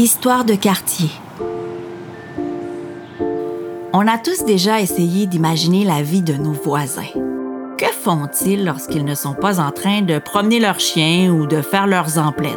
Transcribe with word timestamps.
Histoire 0.00 0.46
de 0.46 0.54
quartier. 0.54 1.10
On 3.92 4.08
a 4.08 4.16
tous 4.16 4.46
déjà 4.46 4.80
essayé 4.80 5.26
d'imaginer 5.26 5.84
la 5.84 6.00
vie 6.00 6.22
de 6.22 6.32
nos 6.32 6.54
voisins. 6.54 7.02
Que 7.76 7.84
font-ils 7.84 8.64
lorsqu'ils 8.64 9.04
ne 9.04 9.14
sont 9.14 9.34
pas 9.34 9.60
en 9.60 9.72
train 9.72 10.00
de 10.00 10.18
promener 10.18 10.58
leurs 10.58 10.80
chiens 10.80 11.30
ou 11.30 11.46
de 11.46 11.60
faire 11.60 11.86
leurs 11.86 12.16
emplettes? 12.16 12.56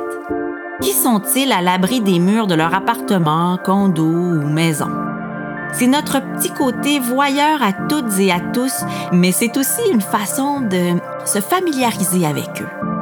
Qui 0.82 0.94
sont-ils 0.94 1.52
à 1.52 1.62
l'abri 1.62 2.00
des 2.00 2.18
murs 2.18 2.48
de 2.48 2.56
leur 2.56 2.74
appartement, 2.74 3.58
condo 3.58 4.06
ou 4.06 4.48
maison? 4.48 4.92
C'est 5.74 5.88
notre 5.88 6.22
petit 6.22 6.54
côté 6.54 7.00
voyeur 7.00 7.62
à 7.62 7.74
toutes 7.74 8.20
et 8.20 8.32
à 8.32 8.40
tous, 8.40 8.86
mais 9.12 9.34
c'est 9.34 9.58
aussi 9.58 9.82
une 9.92 10.00
façon 10.00 10.62
de 10.62 10.94
se 11.26 11.42
familiariser 11.42 12.26
avec 12.26 12.62
eux. 12.62 12.93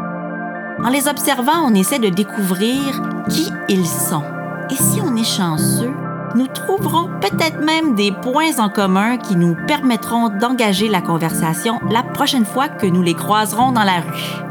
En 0.84 0.90
les 0.90 1.08
observant, 1.08 1.64
on 1.64 1.76
essaie 1.76 2.00
de 2.00 2.10
découvrir 2.10 3.02
qui 3.30 3.52
ils 3.70 3.86
sont. 3.86 4.24
Et 4.72 4.76
si 4.76 5.00
on 5.00 5.16
est 5.16 5.24
chanceux, 5.24 5.94
nous 6.36 6.48
trouverons 6.48 7.08
peut-être 7.20 7.60
même 7.60 7.94
des 7.94 8.12
points 8.12 8.58
en 8.58 8.70
commun 8.70 9.18
qui 9.18 9.36
nous 9.36 9.56
permettront 9.68 10.30
d'engager 10.30 10.88
la 10.88 11.02
conversation 11.02 11.80
la 11.92 12.02
prochaine 12.02 12.46
fois 12.46 12.68
que 12.68 12.88
nous 12.88 13.04
les 13.04 13.14
croiserons 13.14 13.72
dans 13.72 13.84
la 13.84 14.00
rue. 14.00 14.42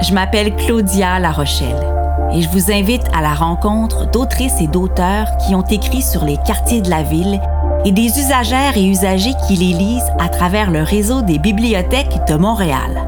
Je 0.00 0.14
m'appelle 0.14 0.56
Claudia 0.56 1.18
La 1.18 1.32
Rochelle 1.32 1.84
et 2.32 2.40
je 2.40 2.48
vous 2.48 2.72
invite 2.72 3.04
à 3.14 3.20
la 3.20 3.34
rencontre 3.34 4.10
d'autrices 4.10 4.60
et 4.62 4.66
d'auteurs 4.66 5.36
qui 5.38 5.54
ont 5.54 5.66
écrit 5.66 6.02
sur 6.02 6.24
les 6.24 6.38
quartiers 6.38 6.80
de 6.80 6.88
la 6.88 7.02
ville 7.02 7.40
et 7.84 7.92
des 7.92 8.18
usagères 8.18 8.76
et 8.76 8.86
usagers 8.86 9.34
qui 9.46 9.56
les 9.56 9.76
lisent 9.76 10.10
à 10.18 10.28
travers 10.28 10.70
le 10.70 10.82
réseau 10.82 11.20
des 11.20 11.38
bibliothèques 11.38 12.26
de 12.28 12.34
Montréal. 12.36 13.07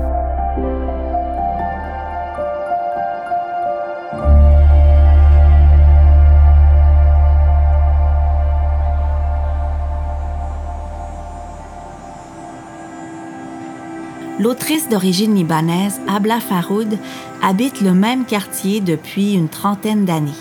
L'autrice 14.51 14.89
d'origine 14.89 15.37
libanaise, 15.37 16.01
Abla 16.09 16.41
Faroud, 16.41 16.99
habite 17.41 17.81
le 17.83 17.95
même 17.95 18.25
quartier 18.25 18.81
depuis 18.81 19.35
une 19.35 19.49
trentaine 19.49 20.05
d'années. 20.05 20.33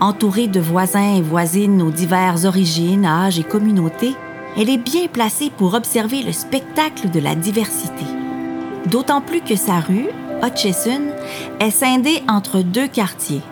Entourée 0.00 0.46
de 0.46 0.60
voisins 0.60 1.16
et 1.16 1.22
voisines 1.22 1.82
aux 1.82 1.90
diverses 1.90 2.44
origines, 2.44 3.04
âges 3.04 3.40
et 3.40 3.42
communautés, 3.42 4.14
elle 4.56 4.70
est 4.70 4.78
bien 4.78 5.08
placée 5.08 5.50
pour 5.50 5.74
observer 5.74 6.22
le 6.22 6.30
spectacle 6.30 7.10
de 7.10 7.18
la 7.18 7.34
diversité. 7.34 8.04
D'autant 8.92 9.20
plus 9.20 9.40
que 9.40 9.56
sa 9.56 9.80
rue, 9.80 10.06
Hutchison, 10.44 11.08
est 11.58 11.72
scindée 11.72 12.22
entre 12.28 12.60
deux 12.60 12.86
quartiers, 12.86 13.42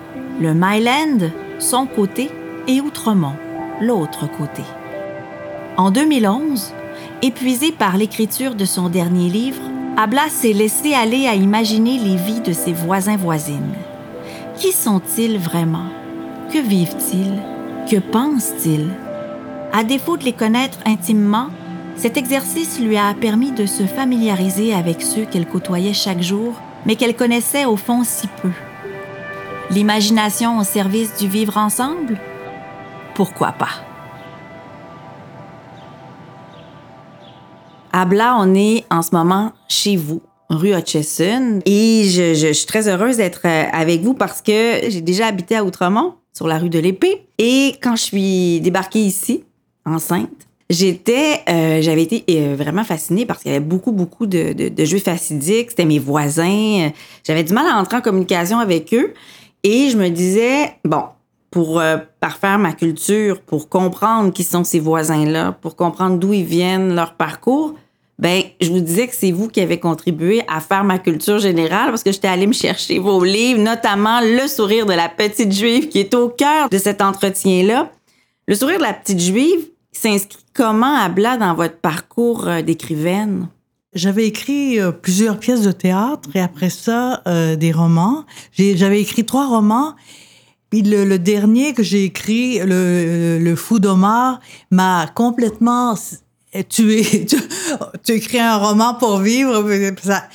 le 0.40 0.54
Myland, 0.54 1.32
son 1.58 1.86
côté, 1.86 2.30
et 2.68 2.80
Outremont, 2.80 3.34
l'autre 3.80 4.28
côté. 4.38 4.62
En 5.76 5.90
2011, 5.90 6.72
Épuisé 7.22 7.72
par 7.72 7.96
l'écriture 7.96 8.54
de 8.54 8.64
son 8.64 8.88
dernier 8.88 9.30
livre, 9.30 9.62
Abla 9.96 10.28
s'est 10.28 10.52
laissé 10.52 10.94
aller 10.94 11.26
à 11.26 11.34
imaginer 11.34 11.98
les 11.98 12.16
vies 12.16 12.40
de 12.40 12.52
ses 12.52 12.72
voisins-voisines. 12.72 13.74
Qui 14.58 14.72
sont-ils 14.72 15.38
vraiment? 15.38 15.86
Que 16.52 16.58
vivent-ils? 16.58 17.40
Que 17.90 17.98
pensent-ils? 17.98 18.90
À 19.72 19.84
défaut 19.84 20.16
de 20.16 20.24
les 20.24 20.32
connaître 20.32 20.78
intimement, 20.84 21.48
cet 21.96 22.16
exercice 22.16 22.80
lui 22.80 22.96
a 22.96 23.14
permis 23.14 23.52
de 23.52 23.66
se 23.66 23.84
familiariser 23.84 24.74
avec 24.74 25.00
ceux 25.00 25.24
qu'elle 25.24 25.46
côtoyait 25.46 25.94
chaque 25.94 26.22
jour, 26.22 26.54
mais 26.86 26.96
qu'elle 26.96 27.16
connaissait 27.16 27.64
au 27.64 27.76
fond 27.76 28.02
si 28.04 28.26
peu. 28.42 28.50
L'imagination 29.70 30.58
au 30.58 30.64
service 30.64 31.16
du 31.16 31.28
vivre 31.28 31.56
ensemble? 31.56 32.18
Pourquoi 33.14 33.52
pas? 33.52 33.93
Abla, 37.96 38.36
on 38.40 38.56
est 38.56 38.84
en 38.90 39.02
ce 39.02 39.14
moment 39.14 39.52
chez 39.68 39.94
vous, 39.94 40.20
rue 40.50 40.76
Hutchison. 40.76 41.60
Et 41.64 42.02
je, 42.02 42.52
suis 42.52 42.66
très 42.66 42.88
heureuse 42.88 43.18
d'être 43.18 43.42
euh, 43.44 43.66
avec 43.72 44.02
vous 44.02 44.14
parce 44.14 44.42
que 44.42 44.80
j'ai 44.88 45.00
déjà 45.00 45.28
habité 45.28 45.54
à 45.54 45.64
Outremont, 45.64 46.14
sur 46.32 46.48
la 46.48 46.58
rue 46.58 46.70
de 46.70 46.80
l'Épée. 46.80 47.28
Et 47.38 47.76
quand 47.80 47.94
je 47.94 48.02
suis 48.02 48.60
débarquée 48.60 48.98
ici, 48.98 49.44
enceinte, 49.86 50.28
j'étais, 50.68 51.42
euh, 51.48 51.80
j'avais 51.82 52.02
été 52.02 52.24
euh, 52.30 52.56
vraiment 52.58 52.82
fascinée 52.82 53.26
parce 53.26 53.42
qu'il 53.42 53.52
y 53.52 53.54
avait 53.54 53.64
beaucoup, 53.64 53.92
beaucoup 53.92 54.26
de, 54.26 54.52
de 54.52 54.84
jeux 54.84 54.98
facidiques. 54.98 55.70
C'était 55.70 55.84
mes 55.84 56.00
voisins. 56.00 56.90
J'avais 57.24 57.44
du 57.44 57.52
mal 57.52 57.68
à 57.68 57.76
entrer 57.76 57.98
en 57.98 58.00
communication 58.00 58.58
avec 58.58 58.92
eux. 58.92 59.14
Et 59.62 59.90
je 59.90 59.96
me 59.96 60.08
disais, 60.08 60.72
bon, 60.84 61.04
pour 61.52 61.80
parfaire 62.18 62.58
ma 62.58 62.72
culture, 62.72 63.40
pour 63.40 63.68
comprendre 63.68 64.32
qui 64.32 64.42
sont 64.42 64.64
ces 64.64 64.80
voisins-là, 64.80 65.52
pour 65.52 65.76
comprendre 65.76 66.18
d'où 66.18 66.32
ils 66.32 66.44
viennent, 66.44 66.96
leur 66.96 67.14
parcours, 67.14 67.74
ben, 68.18 68.42
je 68.60 68.70
vous 68.70 68.80
disais 68.80 69.08
que 69.08 69.14
c'est 69.14 69.32
vous 69.32 69.48
qui 69.48 69.60
avez 69.60 69.80
contribué 69.80 70.42
à 70.46 70.60
faire 70.60 70.84
ma 70.84 70.98
culture 70.98 71.38
générale 71.38 71.90
parce 71.90 72.04
que 72.04 72.12
j'étais 72.12 72.28
allée 72.28 72.46
me 72.46 72.52
chercher 72.52 72.98
vos 72.98 73.24
livres, 73.24 73.60
notamment 73.60 74.20
Le 74.20 74.46
sourire 74.46 74.86
de 74.86 74.92
la 74.92 75.08
petite 75.08 75.52
juive 75.52 75.88
qui 75.88 75.98
est 75.98 76.14
au 76.14 76.28
cœur 76.28 76.68
de 76.68 76.78
cet 76.78 77.02
entretien-là. 77.02 77.90
Le 78.46 78.54
sourire 78.54 78.78
de 78.78 78.84
la 78.84 78.92
petite 78.92 79.20
juive 79.20 79.66
s'inscrit 79.90 80.44
comment 80.52 80.94
à 80.94 81.08
Blas 81.08 81.38
dans 81.38 81.54
votre 81.54 81.78
parcours 81.78 82.46
euh, 82.46 82.62
d'écrivaine? 82.62 83.48
J'avais 83.94 84.26
écrit 84.26 84.80
euh, 84.80 84.92
plusieurs 84.92 85.38
pièces 85.38 85.62
de 85.62 85.72
théâtre 85.72 86.28
et 86.34 86.40
après 86.40 86.70
ça, 86.70 87.22
euh, 87.26 87.56
des 87.56 87.72
romans. 87.72 88.24
J'avais 88.52 89.00
écrit 89.00 89.24
trois 89.24 89.48
romans. 89.48 89.94
Puis 90.70 90.82
le, 90.82 91.18
dernier 91.18 91.72
que 91.72 91.82
j'ai 91.84 92.04
écrit, 92.04 92.58
le, 92.58 93.38
le 93.40 93.56
Fou 93.56 93.78
d'Omar, 93.78 94.40
m'a 94.72 95.06
complètement 95.06 95.94
tu, 96.68 97.04
tu, 98.04 98.12
écris 98.12 98.38
un 98.38 98.56
roman 98.56 98.94
pour 98.94 99.18
vivre. 99.18 99.64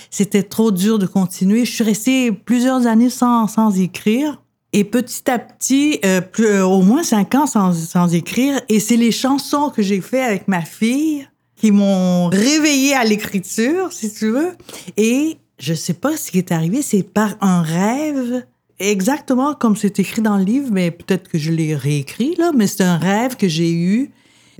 C'était 0.09 0.43
trop 0.43 0.71
dur 0.71 0.99
de 0.99 1.05
continuer. 1.05 1.63
Je 1.63 1.71
suis 1.71 1.83
restée 1.83 2.31
plusieurs 2.31 2.87
années 2.87 3.09
sans, 3.09 3.47
sans 3.47 3.79
écrire. 3.79 4.41
Et 4.71 4.83
petit 4.83 5.31
à 5.31 5.39
petit, 5.39 5.99
euh, 6.05 6.21
plus, 6.21 6.45
euh, 6.45 6.65
au 6.65 6.83
moins 6.83 7.03
cinq 7.03 7.33
ans 7.35 7.47
sans, 7.47 7.73
sans 7.73 8.13
écrire. 8.13 8.61
Et 8.69 8.79
c'est 8.79 8.97
les 8.97 9.11
chansons 9.11 9.69
que 9.69 9.81
j'ai 9.81 10.01
fait 10.01 10.21
avec 10.21 10.47
ma 10.47 10.61
fille 10.61 11.27
qui 11.55 11.71
m'ont 11.71 12.27
réveillée 12.27 12.93
à 12.93 13.03
l'écriture, 13.03 13.91
si 13.91 14.13
tu 14.13 14.29
veux. 14.29 14.51
Et 14.95 15.37
je 15.57 15.73
sais 15.73 15.93
pas 15.93 16.17
ce 16.17 16.31
qui 16.31 16.37
est 16.37 16.51
arrivé, 16.51 16.81
c'est 16.81 17.03
par 17.03 17.35
un 17.41 17.61
rêve, 17.61 18.45
exactement 18.77 19.55
comme 19.55 19.75
c'est 19.75 19.99
écrit 19.99 20.21
dans 20.21 20.37
le 20.37 20.43
livre, 20.43 20.69
mais 20.71 20.91
peut-être 20.91 21.27
que 21.27 21.37
je 21.37 21.51
l'ai 21.51 21.75
réécrit, 21.75 22.35
là, 22.37 22.51
mais 22.55 22.67
c'est 22.67 22.83
un 22.83 22.97
rêve 22.97 23.35
que 23.35 23.47
j'ai 23.47 23.71
eu 23.71 24.11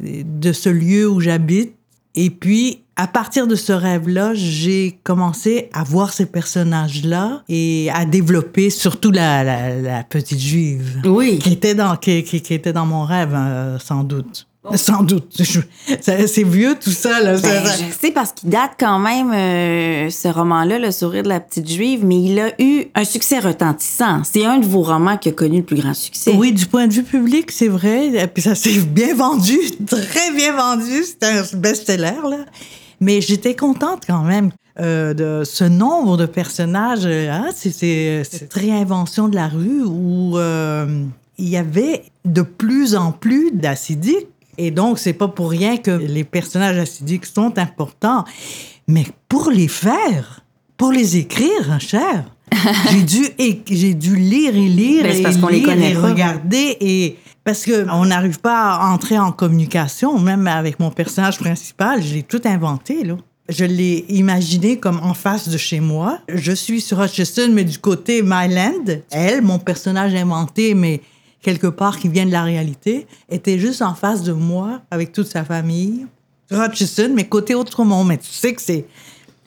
de 0.02 0.54
ce 0.54 0.70
lieu 0.70 1.10
où 1.10 1.20
j'habite. 1.20 1.74
Et 2.16 2.30
puis, 2.30 2.82
à 2.96 3.08
partir 3.08 3.48
de 3.48 3.56
ce 3.56 3.72
rêve-là, 3.72 4.34
j'ai 4.34 5.00
commencé 5.04 5.70
à 5.72 5.86
voir 5.86 6.12
ces 6.12 6.26
personnages-là 6.26 7.44
et 7.48 7.90
à 7.94 8.04
développer 8.04 8.70
surtout 8.70 9.12
la, 9.12 9.44
la, 9.82 10.04
petite 10.04 10.40
juive. 10.40 11.02
Oui. 11.06 11.40
Qui 11.40 11.54
était 11.54 11.76
dans, 11.76 11.96
qui, 11.96 12.24
qui, 12.24 12.54
était 12.54 12.74
dans 12.74 12.86
mon 12.86 13.06
rêve, 13.06 13.34
hein, 13.34 13.78
sans 13.80 14.04
doute. 14.04 14.49
Sans 14.76 15.04
doute. 15.04 15.42
C'est 16.02 16.44
vieux 16.44 16.76
tout 16.80 16.92
ça. 16.92 17.22
Là. 17.22 17.40
Ben, 17.40 17.64
je 17.66 17.96
sais 17.98 18.12
parce 18.12 18.34
qu'il 18.34 18.50
date 18.50 18.72
quand 18.78 19.00
même, 19.00 19.32
euh, 19.32 20.10
ce 20.10 20.28
roman-là, 20.28 20.80
Le 20.80 20.92
sourire 20.92 21.24
de 21.24 21.30
la 21.30 21.40
petite 21.40 21.70
juive, 21.70 22.04
mais 22.04 22.22
il 22.22 22.40
a 22.40 22.52
eu 22.62 22.88
un 22.94 23.06
succès 23.06 23.40
retentissant. 23.40 24.22
C'est 24.26 24.46
un 24.46 24.58
de 24.58 24.66
vos 24.66 24.82
romans 24.82 25.18
qui 25.18 25.30
a 25.30 25.32
connu 25.32 25.58
le 25.58 25.64
plus 25.64 25.78
grand 25.78 25.94
succès. 25.94 26.34
Oui, 26.36 26.52
du 26.52 26.66
point 26.66 26.88
de 26.88 26.94
vue 26.94 27.04
public, 27.04 27.52
c'est 27.52 27.70
vrai. 27.70 28.30
Puis 28.34 28.44
ça 28.44 28.54
s'est 28.54 28.80
bien 28.80 29.16
vendu, 29.16 29.58
très 29.88 30.32
bien 30.36 30.56
vendu. 30.56 31.04
C'était 31.04 31.28
un 31.28 31.44
best-seller. 31.58 32.20
Là. 32.30 32.46
Mais 33.00 33.22
j'étais 33.22 33.56
contente 33.56 34.04
quand 34.06 34.24
même. 34.24 34.52
Euh, 34.80 35.14
de 35.14 35.44
ce 35.44 35.66
nombre 35.66 36.16
de 36.16 36.26
personnages, 36.26 37.06
hein, 37.06 37.50
c'est 37.54 38.24
cette 38.24 38.54
réinvention 38.54 39.28
de 39.28 39.36
la 39.36 39.50
rue 39.50 39.84
où 39.84 40.38
euh, 40.38 41.04
il 41.38 41.50
y 41.50 41.58
avait 41.58 42.04
de 42.24 42.42
plus 42.42 42.96
en 42.96 43.12
plus 43.12 43.52
d'acidiques 43.52 44.28
et 44.60 44.72
donc, 44.72 45.00
c'est 45.00 45.14
pas 45.14 45.30
pour 45.30 45.50
rien 45.50 45.78
que 45.78 45.92
les 45.92 46.26
personnages 46.26 46.78
acidiques 46.78 47.26
sont 47.26 47.58
importants. 47.58 48.26
Mais 48.88 49.06
pour 49.30 49.50
les 49.52 49.70
faire, 49.70 50.42
pour 50.76 50.92
les 50.92 51.16
écrire, 51.16 51.72
hein, 51.72 51.80
cher, 51.80 52.26
j'ai 52.92 53.04
dû, 53.04 53.26
j'ai 53.72 53.94
dû 53.94 54.18
lire 54.18 54.54
et 54.54 54.68
lire 54.68 55.04
ben, 55.04 55.16
et, 55.16 55.22
parce 55.24 55.38
lire 55.38 55.50
les 55.50 55.64
connaît 55.64 55.92
et 55.92 55.96
regarder 55.96 56.78
et 56.82 57.18
parce 57.46 57.64
que 57.64 57.90
on 57.90 58.06
n'arrive 58.06 58.42
pas 58.42 58.74
à 58.74 58.88
entrer 58.90 59.18
en 59.18 59.32
communication, 59.32 60.20
même 60.20 60.46
avec 60.46 60.78
mon 60.80 60.92
personnage 60.92 61.40
principal, 61.40 62.04
je 62.04 62.16
l'ai 62.16 62.24
tout 62.24 62.42
inventé 62.44 63.06
là. 63.06 63.16
Je 63.48 63.66
l'ai 63.66 64.06
imaginé 64.10 64.78
comme 64.78 65.00
en 65.02 65.14
face 65.14 65.48
de 65.48 65.58
chez 65.58 65.80
moi. 65.80 66.20
Je 66.28 66.52
suis 66.52 66.82
sur 66.82 67.02
Hutchison, 67.02 67.50
mais 67.52 67.64
du 67.64 67.80
côté 67.80 68.22
Myland. 68.22 69.02
Elle, 69.10 69.42
mon 69.42 69.58
personnage 69.58 70.14
inventé, 70.14 70.76
mais 70.76 71.02
quelque 71.42 71.68
part 71.68 72.00
qui 72.00 72.08
vient 72.10 72.26
de 72.26 72.32
la 72.32 72.44
réalité, 72.44 73.08
était 73.30 73.60
juste 73.60 73.82
en 73.82 73.94
face 73.96 74.24
de 74.24 74.34
moi 74.34 74.82
avec 74.92 75.12
toute 75.12 75.28
sa 75.28 75.44
famille. 75.44 76.06
Rochison, 76.52 77.12
mais 77.14 77.26
côté 77.28 77.56
autrement. 77.56 78.04
Mais 78.04 78.18
tu 78.18 78.28
sais 78.30 78.54
que 78.54 78.62
c'est 78.62 78.86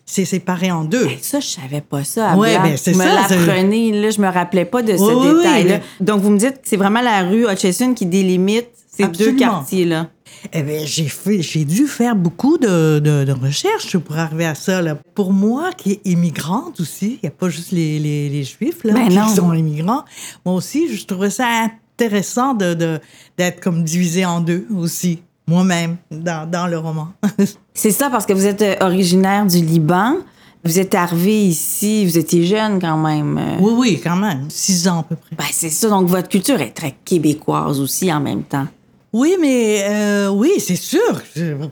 c'est 0.04 0.24
séparé 0.26 0.70
en 0.70 0.84
deux. 0.84 1.08
Ça, 1.22 1.40
je 1.40 1.46
savais 1.46 1.80
pas 1.80 2.04
ça. 2.04 2.32
Abla. 2.32 2.58
ben, 2.58 2.76
c'est 2.76 2.92
ça, 2.92 3.14
l'apprenez, 3.14 3.92
là, 3.92 4.10
je 4.10 4.20
me 4.20 4.28
rappelais 4.28 4.66
pas 4.66 4.82
de 4.82 4.94
ce 4.96 5.02
Oui, 5.02 5.14
oui, 5.30 5.36
détail-là. 5.38 5.76
oui. 5.76 6.04
Donc, 6.06 6.20
vous 6.20 6.28
me 6.30 6.38
dites 6.38 6.54
que 6.56 6.64
c'est 6.64 6.76
vraiment 6.76 7.00
la 7.00 7.22
rue 7.22 7.50
Hutchison 7.50 7.94
qui 7.94 8.04
délimite 8.04 8.68
ces 8.94 9.06
deux 9.06 9.32
quartiers-là. 9.32 10.10
Eh 10.52 10.62
bien, 10.62 10.80
j'ai 10.84 11.08
fait, 11.08 11.40
j'ai 11.40 11.64
dû 11.64 11.86
faire 11.86 12.14
beaucoup 12.16 12.58
de, 12.58 12.98
de, 12.98 13.24
de 13.24 13.32
recherches 13.32 13.96
pour 13.96 14.18
arriver 14.18 14.44
à 14.44 14.54
ça. 14.54 14.82
Là. 14.82 14.98
Pour 15.14 15.32
moi, 15.32 15.70
qui 15.78 15.92
est 15.92 16.00
immigrante 16.04 16.80
aussi, 16.80 17.18
il 17.22 17.26
n'y 17.26 17.28
a 17.28 17.32
pas 17.32 17.48
juste 17.48 17.70
les, 17.70 17.98
les, 17.98 18.28
les 18.28 18.42
Juifs 18.44 18.82
là, 18.84 18.92
Ben 18.94 19.08
qui 19.08 19.16
non. 19.16 19.28
sont 19.28 19.52
immigrants. 19.54 20.04
Moi 20.44 20.54
aussi, 20.56 20.94
je 20.94 21.06
trouvais 21.06 21.30
ça 21.30 21.46
intéressant 21.94 22.54
de, 22.54 22.74
de, 22.74 23.00
d'être 23.38 23.60
comme 23.60 23.84
divisé 23.84 24.24
en 24.24 24.40
deux 24.40 24.66
aussi, 24.76 25.22
moi-même, 25.46 25.96
dans, 26.10 26.48
dans 26.50 26.66
le 26.66 26.78
roman. 26.78 27.08
C'est 27.74 27.90
ça, 27.90 28.10
parce 28.10 28.26
que 28.26 28.32
vous 28.32 28.46
êtes 28.46 28.62
euh, 28.62 28.76
originaire 28.80 29.46
du 29.46 29.58
Liban. 29.58 30.16
Vous 30.64 30.78
êtes 30.78 30.94
arrivé 30.94 31.46
ici, 31.46 32.06
vous 32.06 32.18
étiez 32.18 32.44
jeune 32.46 32.80
quand 32.80 32.96
même. 32.96 33.58
oui, 33.60 33.72
oui, 33.76 34.00
quand 34.02 34.14
même. 34.14 34.48
Six 34.48 34.86
ans 34.86 35.00
à 35.00 35.02
peu 35.02 35.16
près. 35.16 35.34
Ben, 35.36 35.44
c'est 35.50 35.70
ça. 35.70 35.88
Donc, 35.88 36.06
votre 36.06 36.28
culture 36.28 36.60
est 36.60 36.70
très 36.70 36.94
québécoise 37.04 37.80
aussi 37.80 38.12
en 38.12 38.20
même 38.20 38.44
temps. 38.44 38.68
Oui, 39.12 39.36
mais 39.38 39.84
euh, 39.90 40.28
oui, 40.30 40.52
c'est 40.58 40.76
sûr. 40.76 41.22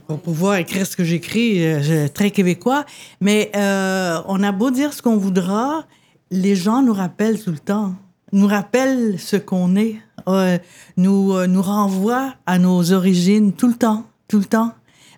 Pour 0.07 0.21
pouvoir 0.21 0.57
écrire 0.57 0.87
ce 0.87 0.95
que 0.95 1.05
j'écris, 1.05 1.65
euh, 1.65 2.07
très 2.09 2.31
québécois. 2.31 2.85
Mais 3.21 3.51
euh, 3.57 4.21
on 4.27 4.43
a 4.43 4.53
beau 4.53 4.71
dire 4.71 4.93
ce 4.93 5.01
qu'on 5.01 5.17
voudra, 5.17 5.85
les 6.31 6.55
gens 6.55 6.83
nous 6.83 6.93
rappellent 6.93 7.43
tout 7.43 7.51
le 7.51 7.59
temps. 7.59 7.95
Nous 8.33 8.47
rappellent 8.47 9.17
ce 9.19 9.37
qu'on 9.37 9.77
est. 9.77 9.97
Euh, 10.29 10.59
nous, 10.97 11.33
euh, 11.33 11.47
nous 11.47 11.63
renvoient 11.63 12.35
à 12.47 12.59
nos 12.59 12.93
origines 12.93 13.53
tout 13.53 13.69
le 13.69 13.75
temps. 13.75 14.05
Tout 14.29 14.39
le 14.39 14.45
temps. 14.45 14.73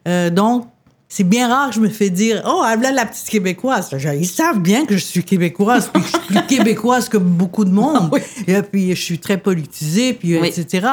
Euh, 0.08 0.30
donc, 0.30 0.66
c'est 1.08 1.24
bien 1.24 1.48
rare 1.48 1.68
que 1.68 1.74
je 1.74 1.80
me 1.80 1.88
fais 1.90 2.08
dire 2.08 2.42
Oh, 2.46 2.62
là, 2.62 2.90
la 2.90 3.04
petite 3.04 3.28
québécoise. 3.28 3.90
Ils 4.18 4.26
savent 4.26 4.60
bien 4.60 4.86
que 4.86 4.96
je 4.96 5.04
suis 5.04 5.22
québécoise, 5.24 5.90
puis 5.92 6.02
que 6.02 6.08
je 6.08 6.12
suis 6.12 6.26
plus 6.26 6.46
québécoise 6.56 7.08
que 7.10 7.18
beaucoup 7.18 7.66
de 7.66 7.70
monde. 7.70 8.10
Et 8.46 8.62
puis, 8.62 8.90
je 8.96 9.02
suis 9.02 9.18
très 9.18 9.36
politisée, 9.36 10.14
puis 10.14 10.38
Oui. 10.38 10.48
etc. 10.48 10.88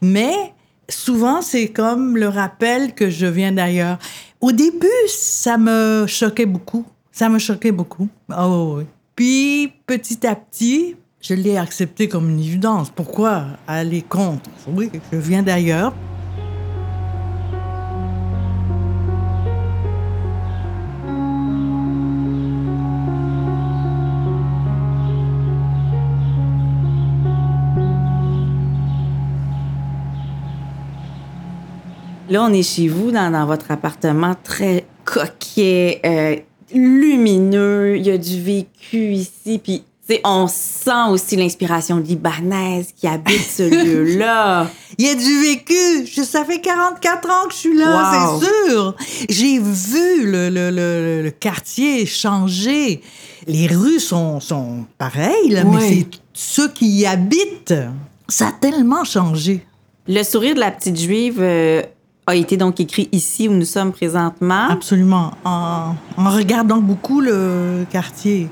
Mais 0.00 0.32
souvent, 0.88 1.42
c'est 1.42 1.68
comme 1.68 2.16
le 2.16 2.28
rappel 2.28 2.94
que 2.94 3.10
je 3.10 3.26
viens 3.26 3.50
d'ailleurs. 3.50 3.98
Au 4.40 4.52
début, 4.52 4.86
ça 5.08 5.58
me 5.58 6.04
choquait 6.06 6.46
beaucoup. 6.46 6.84
Ça 7.10 7.28
me 7.28 7.40
choquait 7.40 7.72
beaucoup. 7.72 8.08
Oh, 8.38 8.74
oui. 8.78 8.84
Puis, 9.16 9.72
petit 9.86 10.24
à 10.26 10.36
petit, 10.36 10.94
je 11.20 11.34
l'ai 11.34 11.56
accepté 11.56 12.08
comme 12.08 12.30
une 12.30 12.40
évidence. 12.40 12.90
Pourquoi 12.90 13.46
aller 13.66 14.02
contre? 14.02 14.50
Oui, 14.68 14.90
je 15.12 15.18
viens 15.18 15.42
d'ailleurs. 15.42 15.92
Là, 32.28 32.42
on 32.42 32.52
est 32.52 32.64
chez 32.64 32.88
vous, 32.88 33.12
dans, 33.12 33.46
votre 33.46 33.70
appartement 33.70 34.34
très 34.42 34.84
coquet, 35.04 36.00
euh, 36.04 36.36
lumineux. 36.74 37.96
Il 37.96 38.04
y 38.04 38.10
a 38.10 38.18
du 38.18 38.42
vécu 38.42 39.12
ici. 39.12 39.60
Puis, 39.62 39.84
on 40.24 40.46
sent 40.46 41.10
aussi 41.10 41.34
l'inspiration 41.36 41.96
libanaise 41.98 42.88
qui 42.96 43.06
habite 43.08 43.40
ce 43.50 43.62
lieu-là. 43.84 44.68
Il 44.98 45.06
y 45.06 45.10
a 45.10 45.14
du 45.14 45.40
vécu. 45.40 46.06
Je- 46.06 46.22
ça 46.22 46.44
fait 46.44 46.60
44 46.60 47.28
ans 47.30 47.46
que 47.48 47.52
je 47.54 47.58
suis 47.58 47.76
là, 47.76 48.30
Wow. 48.32 48.40
c'est 48.40 48.46
sûr. 48.70 48.94
J'ai 49.28 49.58
vu 49.58 50.24
le, 50.30 50.48
le, 50.48 50.70
le, 50.70 51.22
le 51.24 51.30
quartier 51.30 52.06
changer. 52.06 53.00
Les 53.48 53.66
rues 53.66 54.00
sont, 54.00 54.40
sont 54.40 54.84
pareilles, 54.98 55.50
là, 55.50 55.64
mais 55.64 55.80
c'est 55.88 56.06
ceux 56.32 56.68
qui 56.68 56.86
y 56.88 57.06
habitent. 57.06 57.74
Ça 58.28 58.48
a 58.48 58.52
tellement 58.52 59.04
changé. 59.04 59.64
Le 60.08 60.22
sourire 60.22 60.54
de 60.54 60.60
la 60.60 60.70
petite 60.70 60.98
juive 60.98 61.38
euh, 61.40 61.82
a 62.26 62.34
été 62.36 62.56
donc 62.56 62.78
écrit 62.80 63.08
ici 63.12 63.48
où 63.48 63.52
nous 63.52 63.64
sommes 63.64 63.92
présentement. 63.92 64.68
Absolument. 64.70 65.32
En, 65.44 65.94
en 66.16 66.30
regardant 66.30 66.78
beaucoup 66.78 67.20
le 67.20 67.84
quartier. 67.90 68.48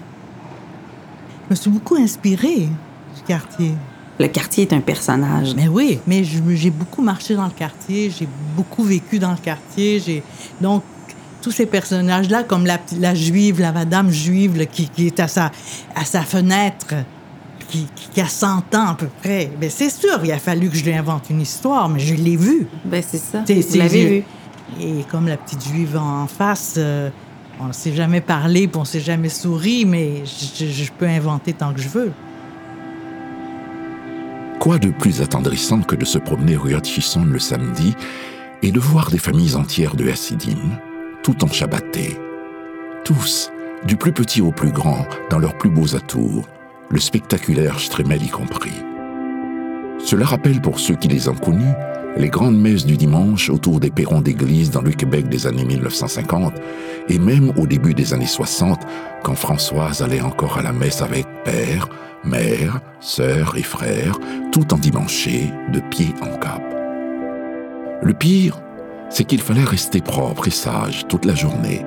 Je 1.49 1.51
me 1.51 1.55
suis 1.57 1.71
beaucoup 1.71 1.97
inspirée 1.97 2.69
du 3.17 3.23
quartier. 3.27 3.73
Le 4.19 4.29
quartier 4.29 4.65
est 4.65 4.73
un 4.73 4.81
personnage. 4.81 5.55
Mais 5.57 5.69
oui, 5.69 5.99
mais 6.07 6.23
j'ai 6.25 6.71
beaucoup 6.71 7.03
marché 7.03 7.35
dans 7.35 7.45
le 7.45 7.51
quartier, 7.51 8.11
j'ai 8.17 8.29
beaucoup 8.57 8.85
vécu 8.85 9.19
dans 9.19 9.33
le 9.33 9.37
quartier. 9.39 10.01
J'ai 10.01 10.23
donc 10.61 10.83
tous 11.43 11.51
ces 11.51 11.67
personnages-là, 11.67 12.45
comme 12.45 12.65
la, 12.65 13.15
juive, 13.15 13.61
la 13.61 13.73
madame 13.73 14.11
juive 14.11 14.57
là, 14.57 14.67
qui, 14.67 14.89
qui 14.89 15.09
est 15.09 15.21
à 15.21 15.29
sa, 15.29 15.51
à 15.95 16.05
sa 16.05 16.23
fenêtre, 16.23 16.95
qui, 17.69 18.21
a 18.21 18.27
100 18.27 18.47
ans 18.75 18.89
à 18.91 18.95
peu 18.95 19.09
près. 19.21 19.51
Mais 19.61 19.69
c'est 19.69 19.91
sûr, 19.91 20.21
il 20.25 20.31
a 20.33 20.39
fallu 20.39 20.71
que 20.71 20.77
je 20.77 20.85
lui 20.85 20.95
invente 20.95 21.29
une 21.29 21.41
histoire, 21.41 21.89
mais 21.89 21.99
je 21.99 22.15
l'ai 22.15 22.37
vue. 22.37 22.67
Ben, 22.85 23.03
c'est 23.07 23.19
ça. 23.19 23.43
Vous 23.47 23.79
l'avez 23.79 24.03
je- 24.03 24.09
vu. 24.09 24.25
Et 24.81 25.05
comme 25.11 25.27
la 25.29 25.37
petite 25.37 25.65
juive 25.67 25.97
en 25.97 26.27
face, 26.27 26.75
euh, 26.79 27.11
on 27.61 27.67
ne 27.67 27.73
s'est 27.73 27.95
jamais 27.95 28.21
parlé, 28.21 28.67
puis 28.69 28.79
on 28.79 28.85
s'est 28.85 29.01
jamais 29.01 29.29
souri, 29.29 29.85
mais 29.85 30.25
je, 30.25 30.91
peux 30.93 31.07
inventer 31.07 31.53
tant 31.53 31.73
que 31.73 31.81
je 31.81 31.89
veux. 31.89 32.13
Quoi 34.61 34.79
de 34.79 34.91
plus 34.91 35.21
attendrissant 35.21 35.83
que 35.83 35.97
de 35.97 36.05
se 36.05 36.19
promener 36.19 36.57
rue 36.57 36.75
Hutchison 36.75 37.25
le 37.25 37.39
samedi 37.39 37.95
et 38.63 38.73
de 38.73 38.81
voir 38.81 39.11
des 39.11 39.19
familles 39.19 39.57
entières 39.57 39.95
de 39.95 40.09
Hassidim, 40.09 40.79
tout 41.23 41.45
en 41.45 41.49
Shabbaté. 41.49 42.19
Tous, 43.05 43.51
du 43.87 43.97
plus 43.97 44.13
petit 44.13 44.41
au 44.41 44.53
plus 44.53 44.73
grand, 44.73 45.07
dans 45.31 45.39
leurs 45.39 45.59
plus 45.59 45.71
beaux 45.71 45.95
atours, 45.95 46.49
le 46.89 46.99
spectaculaire 46.99 47.79
Stremel 47.79 48.23
y 48.23 48.29
compris. 48.29 48.73
Cela 50.05 50.27
rappelle 50.27 50.61
pour 50.61 50.81
ceux 50.81 50.97
qui 50.97 51.09
les 51.09 51.29
ont 51.29 51.35
connus 51.35 51.75
les 52.17 52.29
grandes 52.29 52.59
messes 52.59 52.87
du 52.87 52.97
dimanche 52.97 53.51
autour 53.51 53.81
des 53.81 53.91
perrons 53.91 54.21
d'église 54.21 54.71
dans 54.71 54.83
le 54.83 54.93
Québec 54.93 55.29
des 55.29 55.47
années 55.47 55.65
1950 55.65 56.55
et 57.09 57.19
même 57.19 57.53
au 57.57 57.67
début 57.67 57.95
des 57.95 58.15
années 58.15 58.27
60 58.27 58.81
quand 59.23 59.35
Françoise 59.35 60.03
allait 60.03 60.21
encore 60.21 60.59
à 60.59 60.63
la 60.63 60.73
messe 60.73 61.03
avec 61.03 61.27
père, 61.45 61.89
mère, 62.25 62.81
sœur 63.01 63.57
et 63.57 63.63
frère, 63.63 64.19
tout 64.53 64.73
endimanché, 64.73 65.51
de 65.73 65.81
pied 65.81 66.15
en 66.23 66.39
cap. 66.39 66.63
Le 68.03 68.15
pire, 68.15 68.61
c'est 69.11 69.25
qu'il 69.25 69.41
fallait 69.41 69.65
rester 69.65 70.01
propre 70.01 70.49
et 70.49 70.53
sage 70.53 71.07
toute 71.09 71.25
la 71.25 71.35
journée. 71.35 71.85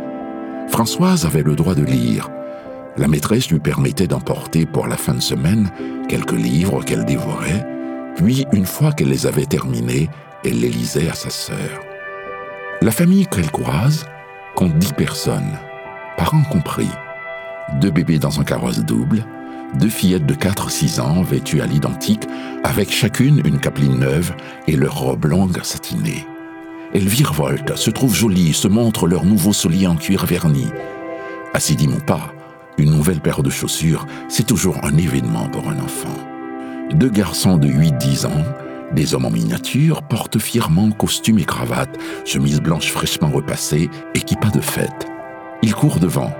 Françoise 0.67 1.25
avait 1.25 1.43
le 1.43 1.55
droit 1.55 1.75
de 1.75 1.83
lire. 1.83 2.29
La 2.97 3.07
maîtresse 3.07 3.49
lui 3.49 3.59
permettait 3.59 4.07
d'emporter 4.07 4.65
pour 4.65 4.87
la 4.87 4.97
fin 4.97 5.13
de 5.13 5.21
semaine 5.21 5.69
quelques 6.09 6.31
livres 6.31 6.83
qu'elle 6.83 7.05
dévorait, 7.05 7.65
puis 8.17 8.45
une 8.51 8.65
fois 8.65 8.91
qu'elle 8.91 9.09
les 9.09 9.27
avait 9.27 9.45
terminés, 9.45 10.09
elle 10.43 10.59
les 10.59 10.69
lisait 10.69 11.09
à 11.09 11.13
sa 11.13 11.29
sœur. 11.29 11.81
La 12.81 12.91
famille 12.91 13.27
qu'elle 13.27 13.51
croise 13.51 14.05
compte 14.55 14.77
dix 14.77 14.91
personnes, 14.91 15.57
parents 16.17 16.43
compris. 16.43 16.89
Deux 17.79 17.91
bébés 17.91 18.17
dans 18.17 18.39
un 18.39 18.43
carrosse 18.43 18.79
double, 18.79 19.23
deux 19.75 19.89
fillettes 19.89 20.25
de 20.25 20.33
4-6 20.33 20.99
ans 20.99 21.21
vêtues 21.21 21.61
à 21.61 21.67
l'identique, 21.67 22.23
avec 22.63 22.91
chacune 22.91 23.41
une 23.45 23.59
capeline 23.59 23.99
neuve 23.99 24.33
et 24.67 24.75
leur 24.75 24.97
robe 24.97 25.25
longue 25.25 25.61
satinée. 25.63 26.25
Elles 26.93 27.07
virevoltent, 27.07 27.75
se 27.75 27.91
trouvent 27.91 28.15
jolies, 28.15 28.53
se 28.53 28.67
montrent 28.67 29.07
leur 29.07 29.25
nouveau 29.25 29.53
soulier 29.53 29.87
en 29.87 29.95
cuir 29.95 30.25
verni. 30.25 30.67
Assidim 31.53 31.91
ou 31.91 31.99
pas, 31.99 32.33
une 32.79 32.91
nouvelle 32.91 33.19
paire 33.19 33.43
de 33.43 33.49
chaussures, 33.49 34.07
c'est 34.27 34.47
toujours 34.47 34.83
un 34.83 34.97
événement 34.97 35.49
pour 35.49 35.69
un 35.69 35.79
enfant. 35.79 36.36
Deux 36.93 37.09
garçons 37.09 37.57
de 37.57 37.67
8-10 37.67 38.27
ans, 38.27 38.43
des 38.93 39.13
hommes 39.13 39.25
en 39.25 39.29
miniature, 39.29 40.01
portent 40.03 40.39
fièrement 40.39 40.89
costumes 40.91 41.39
et 41.39 41.43
cravates, 41.43 41.97
chemises 42.23 42.61
blanches 42.61 42.91
fraîchement 42.91 43.29
repassées 43.29 43.89
et 44.15 44.21
kippas 44.21 44.51
de 44.51 44.61
fête. 44.61 45.05
Ils 45.61 45.75
courent 45.75 45.99
devant. 45.99 46.31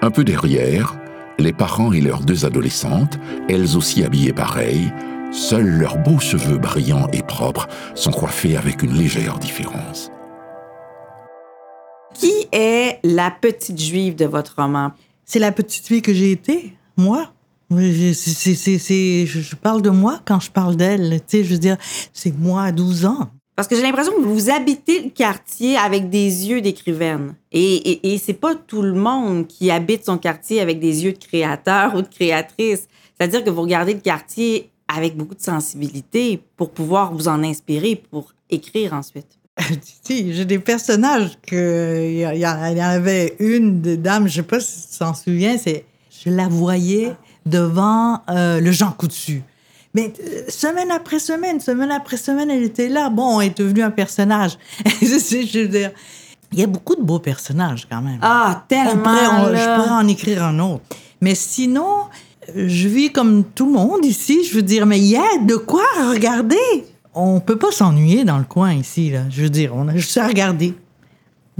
Un 0.00 0.10
peu 0.10 0.24
derrière, 0.24 0.96
les 1.38 1.52
parents 1.52 1.92
et 1.92 2.00
leurs 2.00 2.22
deux 2.22 2.46
adolescentes, 2.46 3.18
elles 3.50 3.76
aussi 3.76 4.02
habillées 4.02 4.32
pareil, 4.32 4.90
seuls 5.30 5.68
leurs 5.68 5.98
beaux 5.98 6.18
cheveux 6.18 6.58
brillants 6.58 7.08
et 7.12 7.22
propres 7.22 7.68
sont 7.94 8.12
coiffés 8.12 8.56
avec 8.56 8.82
une 8.82 8.94
légère 8.94 9.38
différence. 9.38 10.10
Qui 12.14 12.48
est 12.50 12.98
la 13.04 13.30
petite 13.30 13.80
juive 13.80 14.16
de 14.16 14.24
votre 14.24 14.54
roman? 14.56 14.92
C'est 15.26 15.38
la 15.38 15.52
petite 15.52 15.86
fille 15.86 16.02
que 16.02 16.14
j'ai 16.14 16.32
été, 16.32 16.76
moi. 16.96 17.30
Oui, 17.72 17.92
je- 17.92 18.12
c'est- 18.12 19.54
parle 19.62 19.82
de 19.82 19.90
moi 19.90 20.20
quand 20.24 20.40
je 20.40 20.50
parle 20.50 20.76
d'elle. 20.76 21.20
Tu 21.26 21.38
sais, 21.38 21.44
je 21.44 21.52
veux 21.52 21.58
dire, 21.58 21.76
c'est 22.12 22.36
moi 22.36 22.64
à 22.64 22.72
12 22.72 23.04
ans. 23.06 23.30
Parce 23.54 23.68
que 23.68 23.76
j'ai 23.76 23.82
l'impression 23.82 24.12
que 24.12 24.22
vous 24.26 24.50
habitez 24.50 25.02
le 25.02 25.10
quartier 25.10 25.76
avec 25.76 26.08
des 26.08 26.48
yeux 26.48 26.60
d'écrivaine. 26.60 27.34
Et, 27.52 27.74
et, 27.92 28.14
et 28.14 28.18
c'est 28.18 28.32
pas 28.32 28.54
tout 28.54 28.82
le 28.82 28.94
monde 28.94 29.46
qui 29.46 29.70
habite 29.70 30.06
son 30.06 30.16
quartier 30.18 30.60
avec 30.60 30.80
des 30.80 31.04
yeux 31.04 31.12
de 31.12 31.18
créateur 31.18 31.94
ou 31.94 32.02
de 32.02 32.08
créatrice. 32.08 32.88
C'est-à-dire 33.16 33.44
que 33.44 33.50
vous 33.50 33.62
regardez 33.62 33.94
le 33.94 34.00
quartier 34.00 34.70
avec 34.88 35.16
beaucoup 35.16 35.34
de 35.34 35.42
sensibilité 35.42 36.40
pour 36.56 36.70
pouvoir 36.70 37.14
vous 37.14 37.28
en 37.28 37.42
inspirer 37.44 38.02
pour 38.10 38.32
écrire 38.50 38.94
ensuite. 38.94 39.38
si, 40.02 40.32
j'ai 40.32 40.44
des 40.46 40.58
personnages 40.58 41.38
que 41.46 42.02
il 42.04 42.36
y, 42.38 42.40
y, 42.40 42.46
en 42.46 42.88
avait 42.88 43.36
une 43.38 43.80
des 43.82 43.98
dames, 43.98 44.26
je 44.28 44.36
sais 44.36 44.42
pas 44.42 44.60
si 44.60 44.92
tu 44.92 44.98
t'en 44.98 45.14
souviens, 45.14 45.58
c'est 45.58 45.84
je 46.24 46.30
la 46.30 46.48
voyais 46.48 47.12
devant 47.46 48.22
euh, 48.30 48.60
le 48.60 48.72
Jean 48.72 48.92
Coutu. 48.92 49.42
Mais 49.94 50.12
euh, 50.20 50.42
semaine 50.48 50.90
après 50.90 51.18
semaine, 51.18 51.60
semaine 51.60 51.90
après 51.90 52.16
semaine, 52.16 52.50
elle 52.50 52.62
était 52.62 52.88
là. 52.88 53.10
Bon, 53.10 53.40
elle 53.40 53.48
est 53.48 53.58
devenue 53.58 53.82
un 53.82 53.90
personnage. 53.90 54.58
je 55.02 55.58
veux 55.60 55.68
dire, 55.68 55.90
il 56.52 56.60
y 56.60 56.62
a 56.62 56.66
beaucoup 56.66 56.96
de 56.96 57.02
beaux 57.02 57.18
personnages 57.18 57.86
quand 57.90 58.00
même. 58.00 58.18
Ah, 58.22 58.64
tellement. 58.68 58.92
On 58.92 58.98
pourrait, 58.98 59.26
on, 59.26 59.56
je 59.56 59.76
pourrais 59.76 59.90
en 59.90 60.08
écrire 60.08 60.44
un 60.44 60.58
autre. 60.58 60.84
Mais 61.20 61.34
sinon, 61.34 62.04
je 62.54 62.88
vis 62.88 63.12
comme 63.12 63.44
tout 63.44 63.66
le 63.66 63.72
monde 63.72 64.04
ici. 64.04 64.44
Je 64.44 64.54
veux 64.54 64.62
dire, 64.62 64.86
mais 64.86 64.98
il 64.98 65.06
y 65.06 65.16
a 65.16 65.38
de 65.42 65.56
quoi 65.56 65.84
regarder. 66.10 66.56
On 67.14 67.40
peut 67.40 67.58
pas 67.58 67.70
s'ennuyer 67.70 68.24
dans 68.24 68.38
le 68.38 68.44
coin 68.44 68.72
ici. 68.72 69.10
Là. 69.10 69.24
Je 69.30 69.42
veux 69.42 69.50
dire, 69.50 69.72
on 69.74 69.88
a 69.88 69.96
juste 69.96 70.16
à 70.16 70.26
regarder. 70.26 70.74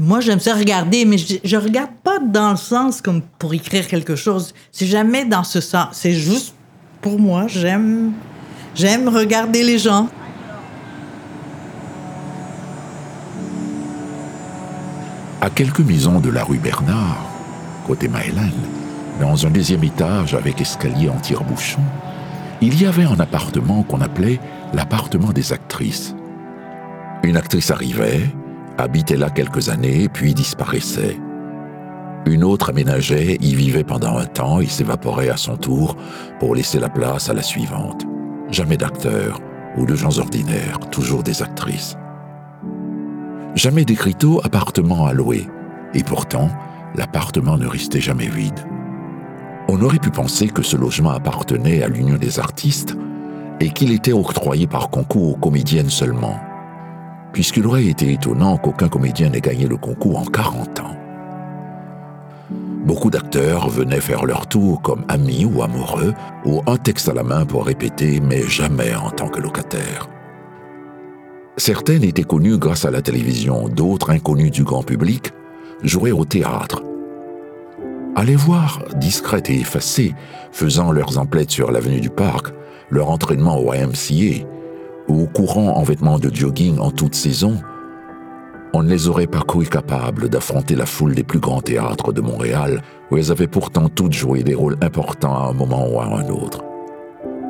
Moi, 0.04 0.20
j'aime 0.20 0.40
ça 0.40 0.56
regarder, 0.56 1.04
mais 1.04 1.16
je, 1.16 1.36
je 1.44 1.56
regarde 1.56 1.92
pas 2.02 2.18
dans 2.18 2.50
le 2.50 2.56
sens 2.56 3.00
comme 3.00 3.22
pour 3.38 3.54
écrire 3.54 3.86
quelque 3.86 4.16
chose. 4.16 4.52
C'est 4.72 4.86
jamais 4.86 5.24
dans 5.24 5.44
ce 5.44 5.60
sens. 5.60 5.90
C'est 5.92 6.14
juste 6.14 6.56
pour 7.00 7.20
moi. 7.20 7.46
J'aime, 7.46 8.10
j'aime 8.74 9.08
regarder 9.08 9.62
les 9.62 9.78
gens. 9.78 10.08
À 15.40 15.48
quelques 15.50 15.78
maisons 15.78 16.18
de 16.18 16.30
la 16.30 16.42
rue 16.42 16.58
Bernard, 16.58 17.24
côté 17.86 18.08
Maëlan, 18.08 18.50
dans 19.20 19.46
un 19.46 19.50
deuxième 19.50 19.84
étage 19.84 20.34
avec 20.34 20.60
escalier 20.60 21.10
en 21.10 21.20
tire-bouchon, 21.20 21.82
il 22.60 22.82
y 22.82 22.86
avait 22.86 23.04
un 23.04 23.20
appartement 23.20 23.84
qu'on 23.84 24.00
appelait 24.00 24.40
l'appartement 24.74 25.30
des 25.30 25.52
actrices. 25.52 26.16
Une 27.22 27.36
actrice 27.36 27.70
arrivait, 27.70 28.32
habitait 28.82 29.16
là 29.16 29.30
quelques 29.30 29.68
années, 29.68 30.08
puis 30.08 30.34
disparaissait. 30.34 31.18
Une 32.26 32.44
autre 32.44 32.70
aménageait, 32.70 33.36
y 33.40 33.54
vivait 33.54 33.84
pendant 33.84 34.18
un 34.18 34.26
temps 34.26 34.60
et 34.60 34.66
s'évaporait 34.66 35.28
à 35.28 35.36
son 35.36 35.56
tour 35.56 35.96
pour 36.38 36.54
laisser 36.54 36.78
la 36.78 36.88
place 36.88 37.28
à 37.28 37.34
la 37.34 37.42
suivante. 37.42 38.04
Jamais 38.50 38.76
d'acteurs 38.76 39.40
ou 39.76 39.86
de 39.86 39.94
gens 39.94 40.18
ordinaires, 40.18 40.78
toujours 40.90 41.22
des 41.22 41.42
actrices. 41.42 41.96
Jamais 43.54 43.84
d'écriteau 43.84 44.40
appartement 44.44 45.06
à 45.06 45.12
louer, 45.12 45.46
et 45.94 46.02
pourtant, 46.02 46.48
l'appartement 46.94 47.56
ne 47.56 47.66
restait 47.66 48.00
jamais 48.00 48.28
vide. 48.28 48.60
On 49.68 49.80
aurait 49.82 49.98
pu 49.98 50.10
penser 50.10 50.48
que 50.48 50.62
ce 50.62 50.76
logement 50.76 51.10
appartenait 51.10 51.82
à 51.82 51.88
l'Union 51.88 52.16
des 52.16 52.38
artistes 52.38 52.96
et 53.60 53.70
qu'il 53.70 53.92
était 53.92 54.12
octroyé 54.12 54.66
par 54.66 54.90
concours 54.90 55.34
aux 55.34 55.36
comédiennes 55.36 55.90
seulement, 55.90 56.38
puisqu'il 57.32 57.66
aurait 57.66 57.86
été 57.86 58.12
étonnant 58.12 58.56
qu'aucun 58.56 58.88
comédien 58.88 59.30
n'ait 59.30 59.40
gagné 59.40 59.66
le 59.66 59.76
concours 59.76 60.18
en 60.18 60.24
40 60.24 60.80
ans. 60.80 60.96
Beaucoup 62.84 63.10
d'acteurs 63.10 63.68
venaient 63.68 64.00
faire 64.00 64.24
leur 64.26 64.46
tour 64.46 64.82
comme 64.82 65.04
amis 65.08 65.44
ou 65.44 65.62
amoureux, 65.62 66.14
ou 66.44 66.62
un 66.66 66.76
texte 66.76 67.08
à 67.08 67.14
la 67.14 67.22
main 67.22 67.46
pour 67.46 67.64
répéter, 67.64 68.20
mais 68.20 68.42
jamais 68.42 68.94
en 68.94 69.10
tant 69.10 69.28
que 69.28 69.40
locataire. 69.40 70.08
Certaines 71.56 72.02
étaient 72.02 72.24
connues 72.24 72.58
grâce 72.58 72.84
à 72.84 72.90
la 72.90 73.02
télévision, 73.02 73.68
d'autres 73.68 74.10
inconnues 74.10 74.50
du 74.50 74.64
grand 74.64 74.82
public, 74.82 75.32
jouaient 75.82 76.12
au 76.12 76.24
théâtre. 76.24 76.82
Les 78.24 78.36
voir, 78.36 78.84
discrètes 78.96 79.50
et 79.50 79.58
effacées, 79.58 80.14
faisant 80.52 80.92
leurs 80.92 81.18
emplettes 81.18 81.50
sur 81.50 81.72
l'avenue 81.72 82.00
du 82.00 82.08
Parc, 82.08 82.52
leur 82.88 83.10
entraînement 83.10 83.58
au 83.58 83.74
YMCA, 83.74 84.46
ou 85.08 85.26
courant 85.26 85.76
en 85.76 85.82
vêtements 85.82 86.18
de 86.18 86.34
jogging 86.34 86.78
en 86.78 86.90
toute 86.90 87.14
saison, 87.14 87.60
on 88.74 88.82
ne 88.82 88.88
les 88.88 89.08
aurait 89.08 89.26
pas 89.26 89.42
cru 89.42 89.66
capables 89.66 90.30
d'affronter 90.30 90.74
la 90.74 90.86
foule 90.86 91.14
des 91.14 91.24
plus 91.24 91.40
grands 91.40 91.60
théâtres 91.60 92.12
de 92.12 92.22
Montréal, 92.22 92.82
où 93.10 93.18
elles 93.18 93.30
avaient 93.30 93.46
pourtant 93.46 93.88
toutes 93.90 94.14
joué 94.14 94.42
des 94.42 94.54
rôles 94.54 94.78
importants 94.80 95.36
à 95.36 95.50
un 95.50 95.52
moment 95.52 95.86
ou 95.88 96.00
à 96.00 96.06
un 96.06 96.28
autre. 96.28 96.64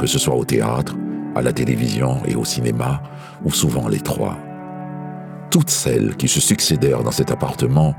Que 0.01 0.07
ce 0.07 0.19
soit 0.19 0.35
au 0.35 0.45
théâtre, 0.45 0.97
à 1.37 1.43
la 1.43 1.53
télévision 1.53 2.19
et 2.27 2.35
au 2.35 2.45
cinéma, 2.45 3.03
ou 3.45 3.53
souvent 3.53 3.87
les 3.87 4.01
trois. 4.01 4.37
Toutes 5.51 5.71
celles 5.71 6.17
qui 6.17 6.27
se 6.27 6.41
succédèrent 6.41 7.05
dans 7.05 7.13
cet 7.13 7.31
appartement 7.31 7.95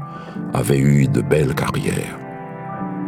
avaient 0.54 0.80
eu 0.80 1.08
de 1.08 1.22
belles 1.22 1.56
carrières. 1.56 2.20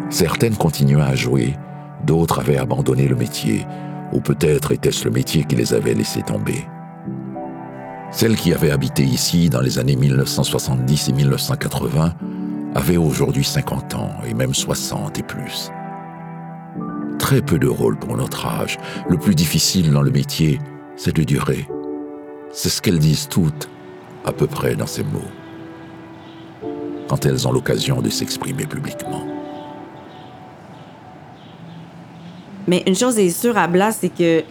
Certaines 0.09 0.55
continuaient 0.55 1.01
à 1.01 1.15
jouer, 1.15 1.57
d'autres 2.05 2.39
avaient 2.39 2.57
abandonné 2.57 3.07
le 3.07 3.15
métier, 3.15 3.65
ou 4.13 4.19
peut-être 4.19 4.71
était-ce 4.71 5.05
le 5.05 5.11
métier 5.11 5.43
qui 5.43 5.55
les 5.55 5.73
avait 5.73 5.93
laissés 5.93 6.21
tomber. 6.21 6.65
Celles 8.11 8.35
qui 8.35 8.53
avaient 8.53 8.71
habité 8.71 9.03
ici 9.03 9.49
dans 9.49 9.61
les 9.61 9.77
années 9.77 9.95
1970 9.95 11.09
et 11.09 11.13
1980 11.13 12.13
avaient 12.75 12.97
aujourd'hui 12.97 13.43
50 13.43 13.95
ans 13.95 14.11
et 14.27 14.33
même 14.33 14.53
60 14.53 15.19
et 15.19 15.23
plus. 15.23 15.71
Très 17.19 17.41
peu 17.41 17.57
de 17.57 17.67
rôles 17.67 17.97
pour 17.97 18.15
notre 18.15 18.45
âge. 18.45 18.77
Le 19.09 19.17
plus 19.17 19.35
difficile 19.35 19.91
dans 19.91 20.01
le 20.01 20.11
métier, 20.11 20.59
c'est 20.95 21.15
de 21.15 21.23
durer. 21.23 21.67
C'est 22.51 22.69
ce 22.69 22.81
qu'elles 22.81 22.99
disent 22.99 23.27
toutes, 23.27 23.69
à 24.23 24.31
peu 24.31 24.47
près 24.47 24.75
dans 24.75 24.87
ces 24.87 25.03
mots, 25.03 25.31
quand 27.09 27.25
elles 27.25 27.47
ont 27.47 27.51
l'occasion 27.51 28.01
de 28.01 28.09
s'exprimer 28.09 28.65
publiquement. 28.65 29.34
Mais 32.67 32.83
une 32.87 32.95
chose 32.95 33.17
est 33.19 33.29
sûre 33.29 33.57
à 33.57 33.67
Blas, 33.67 33.91
c'est 33.99 34.09
que 34.09 34.43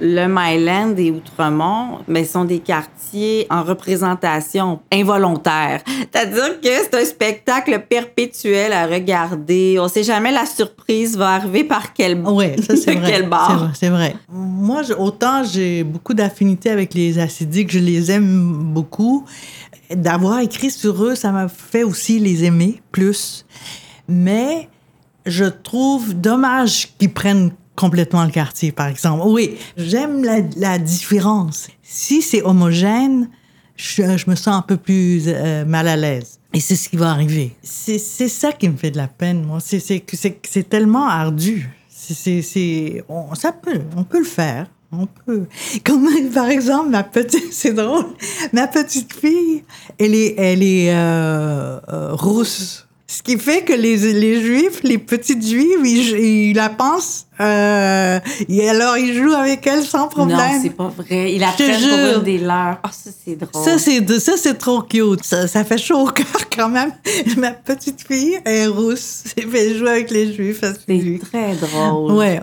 le 0.00 0.26
Myland 0.28 0.94
et 0.96 1.10
Outremont, 1.10 1.98
mais 2.06 2.24
sont 2.24 2.44
des 2.44 2.60
quartiers 2.60 3.46
en 3.50 3.62
représentation 3.62 4.80
involontaire. 4.92 5.82
C'est-à-dire 5.86 6.60
que 6.60 6.68
c'est 6.68 6.94
un 6.94 7.04
spectacle 7.04 7.82
perpétuel 7.88 8.72
à 8.72 8.86
regarder. 8.86 9.78
On 9.80 9.88
sait 9.88 10.02
jamais 10.02 10.30
la 10.30 10.46
surprise 10.46 11.16
va 11.16 11.30
arriver 11.30 11.64
par 11.64 11.92
quel, 11.94 12.20
ouais, 12.20 12.56
ça, 12.62 12.76
c'est 12.76 12.94
vrai. 12.94 13.10
quel 13.10 13.28
bord. 13.28 13.70
C'est 13.74 13.88
vrai, 13.88 14.10
vrai. 14.10 14.16
Moi, 14.28 14.82
autant 14.98 15.42
j'ai 15.44 15.84
beaucoup 15.84 16.14
d'affinité 16.14 16.70
avec 16.70 16.94
les 16.94 17.18
acidiques, 17.18 17.72
je 17.72 17.78
les 17.78 18.10
aime 18.10 18.72
beaucoup. 18.72 19.24
D'avoir 19.90 20.40
écrit 20.40 20.70
sur 20.70 21.02
eux, 21.02 21.14
ça 21.14 21.32
m'a 21.32 21.48
fait 21.48 21.82
aussi 21.82 22.18
les 22.18 22.44
aimer 22.44 22.82
plus. 22.92 23.46
Mais 24.06 24.68
je 25.26 25.44
trouve 25.44 26.14
dommage 26.14 26.88
qu'ils 26.98 27.12
prennent 27.12 27.52
complètement 27.76 28.24
le 28.24 28.30
quartier, 28.30 28.72
par 28.72 28.88
exemple. 28.88 29.22
Oui, 29.26 29.56
j'aime 29.76 30.24
la, 30.24 30.40
la, 30.56 30.78
différence. 30.78 31.68
Si 31.82 32.22
c'est 32.22 32.42
homogène, 32.42 33.28
je, 33.76 34.16
je, 34.16 34.28
me 34.28 34.34
sens 34.34 34.56
un 34.56 34.62
peu 34.62 34.76
plus 34.76 35.24
euh, 35.28 35.64
mal 35.64 35.86
à 35.86 35.96
l'aise. 35.96 36.40
Et 36.52 36.60
c'est 36.60 36.76
ce 36.76 36.88
qui 36.88 36.96
va 36.96 37.10
arriver. 37.10 37.54
C'est 37.62 37.98
ça 37.98 38.52
qui 38.52 38.68
me 38.68 38.76
fait 38.76 38.90
de 38.90 38.96
la 38.96 39.06
peine, 39.06 39.44
moi. 39.44 39.58
C'est 39.60 40.68
tellement 40.68 41.06
ardu. 41.06 41.70
C'est 41.88 43.04
on, 43.08 43.34
ça 43.34 43.52
peut, 43.52 43.80
on 43.96 44.04
peut 44.04 44.18
le 44.18 44.24
faire. 44.24 44.66
On 44.90 45.06
peut. 45.06 45.46
Comme 45.84 46.08
par 46.34 46.48
exemple 46.48 46.88
ma 46.88 47.02
petite, 47.02 47.52
c'est 47.52 47.74
drôle, 47.74 48.06
ma 48.54 48.66
petite 48.66 49.12
fille, 49.12 49.62
elle 49.98 50.14
est, 50.14 50.34
elle 50.38 50.62
est 50.62 50.94
euh, 50.94 51.78
euh, 51.88 52.14
rousse. 52.14 52.87
Ce 53.10 53.22
qui 53.22 53.38
fait 53.38 53.62
que 53.62 53.72
les, 53.72 53.96
les 54.12 54.42
Juifs, 54.42 54.82
les 54.82 54.98
petites 54.98 55.42
Juives, 55.42 55.80
ils, 55.82 56.50
ils 56.50 56.54
la 56.54 56.68
pensent. 56.68 57.26
Euh, 57.40 58.20
et 58.50 58.68
alors, 58.68 58.98
ils 58.98 59.14
jouent 59.14 59.32
avec 59.32 59.66
elle 59.66 59.82
sans 59.82 60.08
problème. 60.08 60.36
Non, 60.36 60.60
c'est 60.62 60.76
pas 60.76 60.88
vrai. 60.94 61.32
Ils 61.32 61.40
la 61.40 61.48
prennent 61.52 61.88
pour 61.88 62.18
une 62.18 62.22
des 62.22 62.36
leurs. 62.36 62.78
Oh, 62.84 62.88
ça, 62.92 63.10
c'est 63.24 63.36
drôle. 63.36 63.64
Ça, 63.64 63.78
c'est, 63.78 64.06
ça, 64.20 64.32
c'est 64.36 64.58
trop 64.58 64.82
cute. 64.82 65.24
Ça, 65.24 65.48
ça 65.48 65.64
fait 65.64 65.78
chaud 65.78 66.06
au 66.06 66.10
cœur 66.10 66.26
quand 66.54 66.68
même. 66.68 66.92
Ma 67.38 67.52
petite 67.52 68.06
fille 68.06 68.38
est 68.44 68.66
rousse. 68.66 69.24
Elle 69.38 69.78
jouer 69.78 69.90
avec 69.90 70.10
les 70.10 70.34
Juifs. 70.34 70.60
C'est 70.60 71.20
très 71.30 71.54
drôle. 71.54 72.12
Ouais. 72.12 72.42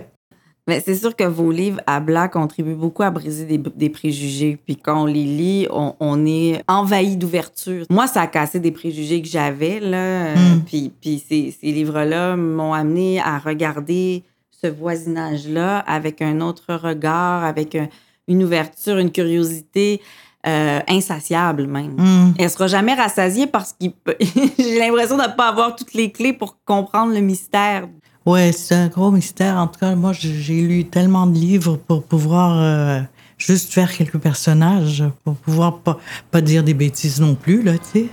Mais 0.66 0.82
c'est 0.84 0.96
sûr 0.96 1.14
que 1.14 1.24
vos 1.24 1.52
livres 1.52 1.80
à 1.86 2.00
Black 2.00 2.32
contribuent 2.32 2.74
beaucoup 2.74 3.04
à 3.04 3.10
briser 3.10 3.44
des, 3.44 3.58
des 3.58 3.88
préjugés. 3.88 4.58
Puis 4.64 4.76
quand 4.76 5.02
on 5.02 5.06
les 5.06 5.24
lit, 5.24 5.68
on, 5.70 5.94
on 6.00 6.26
est 6.26 6.60
envahi 6.66 7.16
d'ouverture. 7.16 7.86
Moi, 7.88 8.08
ça 8.08 8.22
a 8.22 8.26
cassé 8.26 8.58
des 8.58 8.72
préjugés 8.72 9.22
que 9.22 9.28
j'avais. 9.28 9.78
là. 9.78 10.34
Mm. 10.34 10.62
Puis, 10.66 10.92
puis 11.00 11.22
ces, 11.26 11.56
ces 11.60 11.70
livres-là 11.70 12.36
m'ont 12.36 12.72
amené 12.72 13.20
à 13.20 13.38
regarder 13.38 14.24
ce 14.50 14.66
voisinage-là 14.66 15.78
avec 15.80 16.20
un 16.20 16.40
autre 16.40 16.74
regard, 16.74 17.44
avec 17.44 17.76
un, 17.76 17.88
une 18.26 18.42
ouverture, 18.42 18.98
une 18.98 19.12
curiosité. 19.12 20.00
Euh, 20.46 20.78
insatiable 20.86 21.66
même. 21.66 21.96
Mm. 21.98 22.34
Elle 22.38 22.50
sera 22.50 22.68
jamais 22.68 22.94
rassasiée 22.94 23.48
parce 23.48 23.74
peut... 24.04 24.14
j'ai 24.20 24.78
l'impression 24.78 25.16
de 25.16 25.22
ne 25.22 25.36
pas 25.36 25.48
avoir 25.48 25.74
toutes 25.74 25.92
les 25.92 26.12
clés 26.12 26.32
pour 26.32 26.62
comprendre 26.64 27.12
le 27.12 27.18
mystère 27.18 27.88
Ouais, 28.26 28.50
c'est 28.50 28.74
un 28.74 28.88
gros 28.88 29.12
mystère. 29.12 29.56
En 29.56 29.68
tout 29.68 29.78
cas, 29.78 29.94
moi, 29.94 30.12
j'ai 30.12 30.60
lu 30.60 30.84
tellement 30.84 31.28
de 31.28 31.34
livres 31.36 31.76
pour 31.76 32.02
pouvoir 32.02 32.58
euh, 32.60 33.00
juste 33.38 33.72
faire 33.72 33.92
quelques 33.92 34.18
personnages, 34.18 35.04
pour 35.22 35.36
pouvoir 35.36 35.78
pas, 35.78 36.40
dire 36.40 36.64
des 36.64 36.74
bêtises 36.74 37.20
non 37.20 37.36
plus, 37.36 37.62
là, 37.62 37.74
tu 37.78 38.00
sais. 38.00 38.06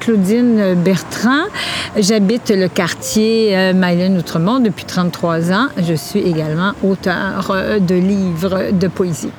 Claudine 0.00 0.74
Bertrand 0.84 1.44
J'habite 1.96 2.50
le 2.50 2.68
quartier 2.68 3.56
euh, 3.56 4.18
Outremont 4.18 4.58
depuis 4.58 4.84
33 4.84 5.52
ans. 5.52 5.68
Je 5.78 5.94
suis 5.94 6.20
également 6.20 6.72
auteur 6.82 7.50
euh, 7.50 7.78
de 7.78 7.94
livres 7.94 8.72
de 8.72 8.88
poésie. 8.88 9.30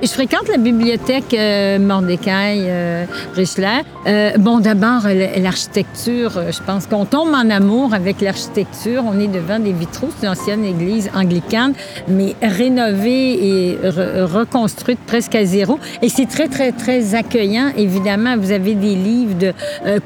Je 0.00 0.06
fréquente 0.06 0.46
la 0.48 0.58
bibliothèque 0.58 1.34
euh, 1.34 1.80
Mordecai 1.80 2.66
euh, 2.68 3.04
Richler. 3.34 3.80
Euh, 4.06 4.30
bon, 4.38 4.60
d'abord, 4.60 5.02
l'architecture, 5.36 6.38
euh, 6.38 6.52
je 6.52 6.62
pense 6.62 6.86
qu'on 6.86 7.04
tombe 7.04 7.34
en 7.34 7.50
amour 7.50 7.92
avec 7.92 8.20
l'architecture. 8.20 9.02
On 9.04 9.18
est 9.18 9.26
devant 9.26 9.58
des 9.58 9.72
vitraux, 9.72 10.10
c'est 10.16 10.26
une 10.26 10.32
ancienne 10.32 10.64
église 10.64 11.10
anglicane, 11.16 11.72
mais 12.06 12.36
rénovée 12.40 13.72
et 13.72 13.78
reconstruite 13.82 15.00
presque 15.04 15.34
à 15.34 15.44
zéro. 15.44 15.80
Et 16.00 16.08
c'est 16.08 16.26
très, 16.26 16.46
très, 16.46 16.70
très 16.70 17.16
accueillant. 17.16 17.72
Évidemment, 17.76 18.36
vous 18.38 18.52
avez 18.52 18.76
des 18.76 18.94
livres 18.94 19.34
de 19.36 19.52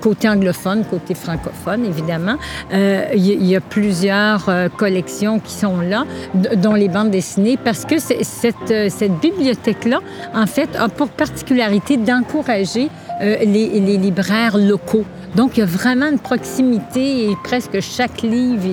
côté 0.00 0.26
anglophone, 0.26 0.84
côté 0.90 1.14
francophone, 1.14 1.84
évidemment. 1.84 2.36
Il 2.72 3.26
y, 3.26 3.50
y, 3.50 3.56
a 3.56 3.60
plusieurs 3.60 4.48
collections 4.76 5.38
qui 5.38 5.52
sont 5.52 5.80
là, 5.80 6.04
dont 6.34 6.74
les 6.74 6.88
bandes 6.88 7.10
dessinées, 7.10 7.58
parce 7.62 7.84
que 7.84 7.98
cette, 7.98 8.90
cette 8.90 9.20
bibliothèque 9.20 9.81
là 9.84 10.00
en 10.34 10.46
fait, 10.46 10.76
a 10.76 10.88
pour 10.88 11.08
particularité 11.08 11.96
d'encourager 11.96 12.88
euh, 13.22 13.36
les, 13.44 13.96
libraires 13.98 14.58
locaux. 14.58 15.04
Donc, 15.36 15.56
il 15.56 15.60
y 15.60 15.62
a 15.62 15.66
vraiment 15.66 16.08
une 16.08 16.18
proximité 16.18 17.24
et 17.24 17.36
presque 17.44 17.80
chaque 17.80 18.22
livre 18.22 18.66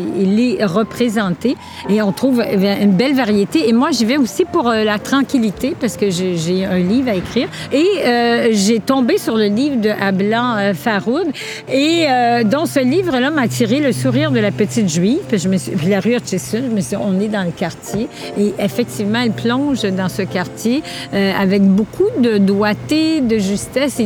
est 0.59 0.65
représenté 0.65 1.55
et 1.87 2.01
on 2.01 2.11
trouve 2.11 2.41
une 2.41 2.91
belle 2.91 3.15
variété. 3.15 3.69
Et 3.69 3.73
moi, 3.73 3.91
j'y 3.91 4.05
vais 4.05 4.17
aussi 4.17 4.43
pour 4.45 4.67
euh, 4.67 4.83
la 4.83 4.97
tranquillité 4.97 5.75
parce 5.79 5.97
que 5.97 6.09
j'ai 6.09 6.65
un 6.65 6.79
livre 6.79 7.09
à 7.09 7.15
écrire. 7.15 7.47
Et 7.71 7.85
euh, 8.03 8.49
j'ai 8.51 8.79
tombé 8.79 9.17
sur 9.17 9.37
le 9.37 9.45
livre 9.45 9.79
de 9.79 9.89
Ablan 9.89 10.73
Faroud 10.73 11.27
et 11.71 12.07
dans 12.45 12.65
ce 12.65 12.79
livre-là 12.79 13.29
m'a 13.29 13.43
attiré 13.43 13.79
le 13.79 13.91
sourire 13.91 14.31
de 14.31 14.39
la 14.39 14.51
petite 14.51 14.89
juive. 14.89 15.19
Puis, 15.27 15.37
je 15.37 15.47
me 15.47 15.57
suis, 15.57 15.71
la 15.87 15.99
rue 15.99 16.15
Hutchison, 16.15 16.63
je 16.69 16.75
me 16.75 16.81
suis 16.81 16.95
on 16.95 17.19
est 17.19 17.27
dans 17.27 17.43
le 17.43 17.51
quartier 17.51 18.07
et 18.37 18.53
effectivement, 18.57 19.19
elle 19.23 19.31
plonge 19.31 19.83
dans 19.83 20.09
ce 20.09 20.23
quartier 20.23 20.81
avec 21.13 21.61
beaucoup 21.61 22.09
de 22.19 22.37
doigté, 22.37 23.21
de 23.21 23.37
justesse 23.37 23.99
et 23.99 24.05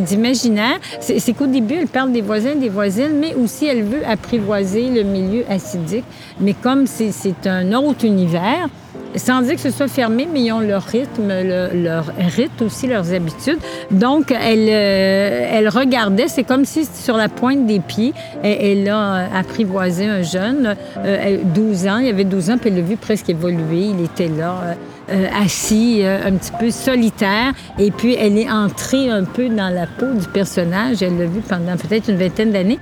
C'est 0.99 1.33
qu'au 1.33 1.47
début, 1.47 1.75
elle 1.75 1.87
parle 1.87 2.11
des 2.11 2.21
voisins 2.21 2.55
des 2.55 2.69
voisines, 2.69 3.19
mais 3.19 3.33
aussi 3.35 3.65
elle 3.65 3.83
veut 3.83 4.05
apprivoiser 4.07 4.89
le 4.89 5.03
milieu 5.03 5.43
acidique. 5.49 6.05
Mais 6.39 6.53
comme 6.53 6.87
c'est 6.87 7.47
un 7.47 7.73
autre 7.73 8.05
univers, 8.05 8.69
sans 9.15 9.41
dire 9.41 9.55
que 9.55 9.61
ce 9.61 9.69
soit 9.69 9.87
fermé, 9.87 10.27
mais 10.31 10.41
ils 10.41 10.51
ont 10.51 10.59
leur 10.59 10.83
rythme, 10.83 11.31
leur 11.73 12.05
rythme 12.35 12.65
aussi, 12.65 12.87
leurs 12.87 13.13
habitudes. 13.13 13.59
Donc, 13.91 14.31
elle, 14.31 14.67
euh, 14.69 15.49
elle 15.51 15.69
regardait, 15.69 16.27
c'est 16.27 16.43
comme 16.43 16.65
si 16.65 16.85
sur 16.85 17.17
la 17.17 17.29
pointe 17.29 17.65
des 17.65 17.79
pieds, 17.79 18.13
elle, 18.43 18.89
a 18.89 19.27
apprivoisé 19.35 20.05
un 20.05 20.21
jeune, 20.21 20.75
euh, 20.97 21.37
12 21.43 21.87
ans, 21.87 21.97
il 21.97 22.09
avait 22.09 22.23
12 22.23 22.49
ans, 22.49 22.57
puis 22.57 22.69
elle 22.69 22.77
l'a 22.77 22.81
vu 22.81 22.97
presque 22.97 23.29
évoluer, 23.29 23.91
il 23.97 24.03
était 24.03 24.29
là. 24.29 24.75
Euh, 25.13 25.27
euh 25.27 26.27
un 26.27 26.31
petit 26.33 26.51
peu 26.59 26.71
solitaire, 26.71 27.53
et 27.77 27.91
puis 27.91 28.15
elle 28.15 28.37
est 28.37 28.49
entrée 28.49 29.09
un 29.09 29.23
peu 29.23 29.47
dans 29.49 29.69
la 29.69 29.85
peau 29.85 30.11
du 30.13 30.27
personnage. 30.27 31.03
Elle 31.03 31.17
l'a 31.17 31.25
vu 31.25 31.41
pendant 31.41 31.77
peut-être 31.77 32.09
une 32.09 32.17
vingtaine 32.17 32.51
d'années. 32.51 32.79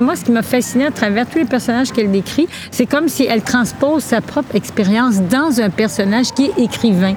Moi, 0.00 0.16
ce 0.16 0.24
qui 0.24 0.32
m'a 0.32 0.42
fasciné 0.42 0.86
à 0.86 0.90
travers 0.90 1.28
tous 1.28 1.38
les 1.38 1.44
personnages 1.44 1.92
qu'elle 1.92 2.10
décrit, 2.10 2.48
c'est 2.70 2.86
comme 2.86 3.08
si 3.08 3.24
elle 3.24 3.42
transpose 3.42 4.02
sa 4.02 4.20
propre 4.20 4.54
expérience 4.56 5.20
dans 5.20 5.60
un 5.60 5.70
personnage 5.70 6.32
qui 6.32 6.46
est 6.46 6.58
écrivain. 6.58 7.14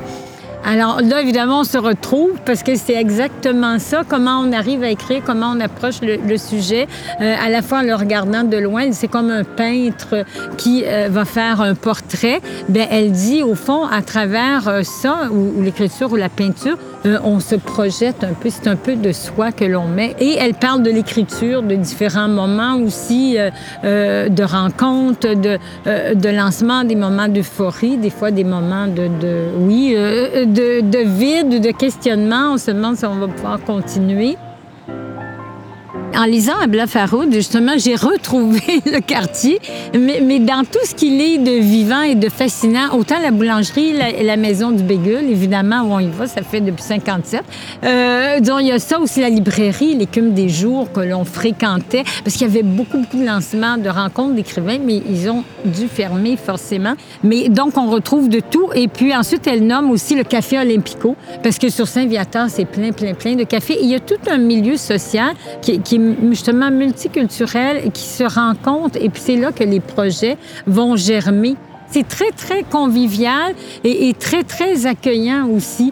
Alors 0.67 0.99
là, 1.01 1.21
évidemment, 1.21 1.59
on 1.59 1.63
se 1.63 1.77
retrouve 1.77 2.31
parce 2.43 2.63
que 2.63 2.75
c'est 2.75 2.95
exactement 2.95 3.77
ça, 3.77 4.01
comment 4.07 4.39
on 4.39 4.51
arrive 4.51 4.81
à 4.81 4.89
écrire, 4.89 5.21
comment 5.23 5.53
on 5.55 5.59
approche 5.59 6.01
le, 6.01 6.37
sujet, 6.37 6.87
euh, 7.21 7.35
à 7.39 7.49
la 7.49 7.61
fois 7.61 7.79
en 7.79 7.81
le 7.83 7.93
regardant 7.93 8.43
de 8.43 8.57
loin. 8.57 8.91
C'est 8.91 9.07
comme 9.07 9.29
un 9.29 9.43
peintre 9.43 10.25
qui 10.57 10.83
euh, 10.83 11.07
va 11.11 11.23
faire 11.23 11.61
un 11.61 11.75
portrait. 11.75 12.41
Bien, 12.67 12.87
elle 12.89 13.11
dit, 13.11 13.43
au 13.43 13.53
fond, 13.53 13.85
à 13.85 14.01
travers 14.01 14.67
euh, 14.67 14.81
ça, 14.81 15.29
ou, 15.31 15.61
l'écriture 15.61 16.11
ou 16.11 16.15
la 16.15 16.29
peinture, 16.29 16.77
on 17.23 17.39
se 17.39 17.53
projette 17.53 18.23
un 18.23 18.33
peu, 18.33 18.49
c'est 18.49 18.67
un 18.67 18.75
peu 18.75 18.95
de 18.95 19.11
soi 19.11 19.51
que 19.51 19.63
l'on 19.63 19.87
met. 19.87 20.15
Et 20.19 20.37
elle 20.39 20.55
parle 20.55 20.81
de 20.81 20.89
l'écriture, 20.89 21.61
de 21.61 21.75
différents 21.75 22.27
moments 22.27 22.77
aussi, 22.77 23.37
de 23.83 24.43
rencontres, 24.43 25.35
de, 25.35 25.59
de 25.85 26.29
lancement, 26.29 26.83
des 26.83 26.95
moments 26.95 27.27
d'euphorie, 27.27 27.97
des 27.97 28.09
fois 28.09 28.31
des 28.31 28.43
moments 28.43 28.87
de, 28.87 29.07
de 29.21 29.49
oui, 29.59 29.95
de, 30.55 30.81
de 30.81 30.99
vide, 30.99 31.61
de 31.61 31.71
questionnement. 31.71 32.53
On 32.53 32.57
se 32.57 32.71
demande 32.71 32.95
si 32.95 33.05
on 33.05 33.15
va 33.15 33.27
pouvoir 33.27 33.61
continuer 33.63 34.37
en 36.17 36.25
lisant 36.25 36.57
Abla 36.61 36.87
Faroud, 36.87 37.33
justement, 37.33 37.73
j'ai 37.77 37.95
retrouvé 37.95 38.61
le 38.85 38.99
quartier, 38.99 39.59
mais, 39.93 40.21
mais, 40.21 40.39
dans 40.39 40.63
tout 40.63 40.83
ce 40.83 40.95
qu'il 40.95 41.21
est 41.21 41.37
de 41.37 41.59
vivant 41.61 42.01
et 42.01 42.15
de 42.15 42.29
fascinant, 42.29 42.93
autant 42.93 43.19
la 43.19 43.31
boulangerie, 43.31 43.93
la, 43.93 44.23
la 44.23 44.37
maison 44.37 44.71
du 44.71 44.83
Bégul, 44.83 45.29
évidemment, 45.29 45.81
où 45.81 45.93
on 45.93 45.99
y 45.99 46.09
va, 46.09 46.27
ça 46.27 46.41
fait 46.41 46.61
depuis 46.61 46.83
57. 46.83 47.41
Euh, 47.83 48.39
donc, 48.39 48.59
il 48.61 48.67
y 48.67 48.71
a 48.71 48.79
ça 48.79 48.99
aussi, 48.99 49.21
la 49.21 49.29
librairie, 49.29 49.95
l'écume 49.95 50.33
des 50.33 50.49
jours 50.49 50.91
que 50.91 51.01
l'on 51.01 51.25
fréquentait, 51.25 52.03
parce 52.23 52.35
qu'il 52.35 52.47
y 52.47 52.49
avait 52.49 52.63
beaucoup, 52.63 52.99
beaucoup 52.99 53.17
de 53.17 53.25
lancements, 53.25 53.77
de 53.77 53.89
rencontres 53.89 54.35
d'écrivains, 54.35 54.79
mais 54.83 55.01
ils 55.09 55.29
ont 55.29 55.43
dû 55.65 55.87
fermer 55.87 56.37
forcément. 56.37 56.93
Mais 57.23 57.49
donc, 57.49 57.77
on 57.77 57.89
retrouve 57.89 58.29
de 58.29 58.39
tout. 58.39 58.69
Et 58.73 58.87
puis 58.87 59.15
ensuite, 59.15 59.47
elle 59.47 59.65
nomme 59.65 59.91
aussi 59.91 60.15
le 60.15 60.23
Café 60.23 60.59
Olympico, 60.59 61.15
parce 61.43 61.57
que 61.57 61.69
sur 61.69 61.87
Saint-Viateur, 61.87 62.47
c'est 62.49 62.65
plein, 62.65 62.91
plein, 62.91 63.13
plein 63.13 63.35
de 63.35 63.43
cafés. 63.43 63.77
il 63.81 63.89
y 63.89 63.95
a 63.95 63.99
tout 63.99 64.15
un 64.29 64.37
milieu 64.37 64.77
social 64.77 65.33
qui, 65.61 65.79
qui 65.79 65.95
est 65.95 66.04
justement 66.29 66.71
multiculturel 66.71 67.81
et 67.85 67.89
qui 67.89 68.03
se 68.03 68.23
rencontrent. 68.23 68.97
Et 69.01 69.09
puis 69.09 69.21
c'est 69.23 69.37
là 69.37 69.51
que 69.51 69.63
les 69.63 69.79
projets 69.79 70.37
vont 70.67 70.95
germer. 70.95 71.55
C'est 71.89 72.07
très, 72.07 72.31
très 72.31 72.63
convivial 72.63 73.53
et, 73.83 74.09
et, 74.09 74.13
très, 74.13 74.43
très 74.43 74.85
accueillant 74.85 75.47
aussi. 75.47 75.91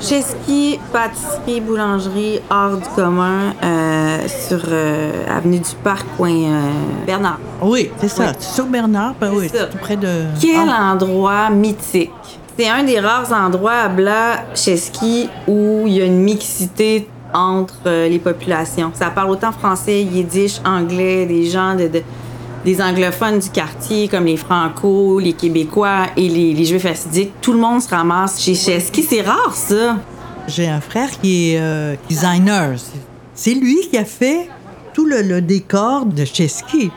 Chesky, 0.00 0.78
pâtisserie, 0.92 1.60
boulangerie, 1.60 2.40
hors 2.50 2.76
du 2.76 2.88
commun, 2.94 3.54
euh, 3.62 4.28
sur 4.28 4.60
euh, 4.68 5.10
avenue 5.26 5.58
du 5.58 5.74
Parc, 5.82 6.06
coin 6.16 6.30
euh, 6.30 6.70
Bernard. 7.06 7.38
Oui, 7.62 7.90
c'est 7.98 8.08
ça. 8.08 8.26
Oui. 8.26 8.32
Sur 8.38 8.66
Bernard, 8.66 9.14
ben 9.18 9.32
oui, 9.34 9.50
tout 9.50 9.78
près 9.78 9.96
de. 9.96 10.24
Quel 10.40 10.68
ah. 10.68 10.92
endroit 10.92 11.50
mythique! 11.50 12.10
C'est 12.58 12.68
un 12.68 12.84
des 12.84 13.00
rares 13.00 13.32
endroits 13.32 13.80
à 13.82 13.88
Blas, 13.88 14.44
Chesky, 14.54 15.28
où 15.46 15.84
il 15.86 15.92
y 15.92 16.00
a 16.00 16.06
une 16.06 16.22
mixité 16.22 17.06
entre 17.34 17.74
euh, 17.86 18.08
les 18.08 18.18
populations. 18.18 18.92
Ça 18.94 19.10
parle 19.10 19.30
autant 19.30 19.52
français, 19.52 20.02
yiddish, 20.02 20.60
anglais, 20.64 21.26
des 21.26 21.44
gens 21.50 21.74
de, 21.74 21.88
de 21.88 22.02
des 22.64 22.82
anglophones 22.82 23.38
du 23.38 23.48
quartier, 23.48 24.08
comme 24.08 24.24
les 24.24 24.36
Franco, 24.36 25.20
les 25.20 25.34
Québécois 25.34 26.06
et 26.16 26.28
les, 26.28 26.64
Juifs 26.64 26.84
assidiques. 26.84 27.32
Tout 27.40 27.52
le 27.52 27.60
monde 27.60 27.80
se 27.80 27.88
ramasse 27.88 28.42
chez 28.42 28.56
Chesky. 28.56 29.04
C'est 29.04 29.20
rare, 29.20 29.54
ça. 29.54 29.98
J'ai 30.48 30.66
un 30.66 30.80
frère 30.80 31.08
qui 31.20 31.52
est 31.52 31.60
euh, 31.60 31.94
designer. 32.08 32.74
C'est 33.34 33.54
lui 33.54 33.76
qui 33.88 33.96
a 33.96 34.04
fait 34.04 34.48
tout 34.94 35.04
le, 35.04 35.22
le 35.22 35.40
décor 35.40 36.06
de 36.06 36.24
Chesky. 36.24 36.90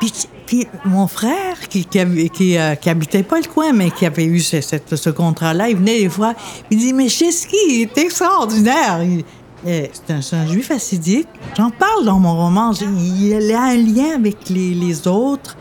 Puis, 0.00 0.12
puis, 0.52 0.68
mon 0.84 1.06
frère, 1.06 1.56
euh, 1.74 2.26
qui, 2.28 2.58
habitait 2.58 3.22
pas 3.22 3.40
le 3.40 3.46
coin, 3.46 3.72
mais 3.72 3.90
qui 3.90 4.04
avait 4.04 4.26
eu 4.26 4.38
ce, 4.40 5.08
contrat-là, 5.08 5.70
il 5.70 5.76
venait 5.78 6.00
des 6.00 6.10
fois, 6.10 6.34
il 6.70 6.76
dit 6.76 6.92
Mais 6.92 7.08
Chesky, 7.08 7.56
il 7.70 7.80
est 7.80 7.96
extraordinaire. 7.96 9.02
Il, 9.02 9.24
c'est 9.64 10.34
un, 10.34 10.46
juif 10.46 10.70
assidique. 10.70 11.26
J'en 11.56 11.70
parle 11.70 12.04
dans 12.04 12.18
mon 12.18 12.36
roman. 12.36 12.72
Il 12.82 13.50
a 13.54 13.62
un 13.62 13.76
lien 13.76 14.14
avec 14.14 14.50
les, 14.50 14.74
les 14.74 15.08
autres. 15.08 15.56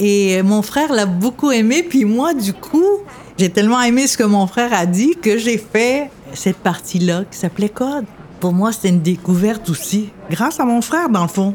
Et 0.00 0.42
mon 0.42 0.62
frère 0.62 0.92
l'a 0.92 1.06
beaucoup 1.06 1.52
aimé. 1.52 1.84
Puis 1.88 2.04
moi, 2.04 2.34
du 2.34 2.52
coup, 2.52 2.98
j'ai 3.38 3.48
tellement 3.48 3.80
aimé 3.80 4.08
ce 4.08 4.16
que 4.16 4.24
mon 4.24 4.48
frère 4.48 4.72
a 4.72 4.86
dit 4.86 5.14
que 5.22 5.38
j'ai 5.38 5.56
fait 5.56 6.10
cette 6.34 6.56
partie-là 6.56 7.22
qui 7.30 7.38
s'appelait 7.38 7.68
Code. 7.68 8.06
Pour 8.40 8.52
moi, 8.52 8.72
c'était 8.72 8.88
une 8.88 9.02
découverte 9.02 9.70
aussi, 9.70 10.10
grâce 10.32 10.58
à 10.58 10.64
mon 10.64 10.82
frère, 10.82 11.10
dans 11.10 11.22
le 11.22 11.28
fond. 11.28 11.54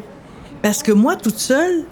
Parce 0.61 0.81
que 0.81 0.93
moi, 0.93 1.17
toute 1.17 1.37
seule, 1.37 1.83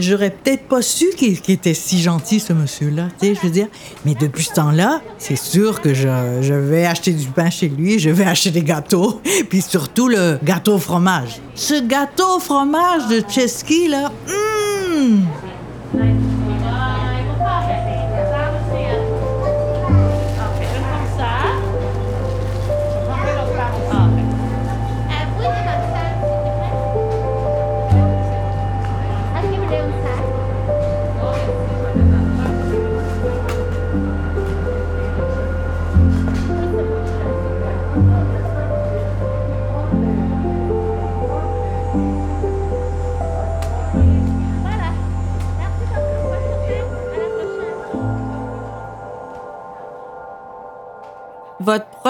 j'aurais 0.00 0.30
peut-être 0.30 0.64
pas 0.64 0.82
su 0.82 1.06
qu'il 1.16 1.40
qu 1.40 1.52
était 1.52 1.74
si 1.74 2.00
gentil, 2.00 2.40
ce 2.40 2.52
monsieur-là. 2.52 3.08
Tu 3.20 3.26
sais, 3.26 3.34
je 3.34 3.40
veux 3.40 3.52
dire. 3.52 3.68
Mais 4.04 4.14
depuis 4.14 4.44
ce 4.44 4.54
temps-là, 4.54 5.00
c'est 5.18 5.36
sûr 5.36 5.80
que 5.80 5.94
je, 5.94 6.08
je, 6.40 6.54
vais 6.54 6.86
acheter 6.86 7.12
du 7.12 7.26
pain 7.26 7.50
chez 7.50 7.68
lui, 7.68 7.98
je 7.98 8.10
vais 8.10 8.24
acheter 8.24 8.50
des 8.50 8.62
gâteaux, 8.62 9.20
puis 9.48 9.62
surtout 9.62 10.08
le 10.08 10.38
gâteau 10.42 10.74
au 10.74 10.78
fromage. 10.78 11.40
Ce 11.54 11.80
gâteau 11.86 12.36
au 12.36 12.40
fromage 12.40 13.08
de 13.08 13.22
Chesky, 13.28 13.88
là, 13.88 14.12
mmh! 14.28 16.19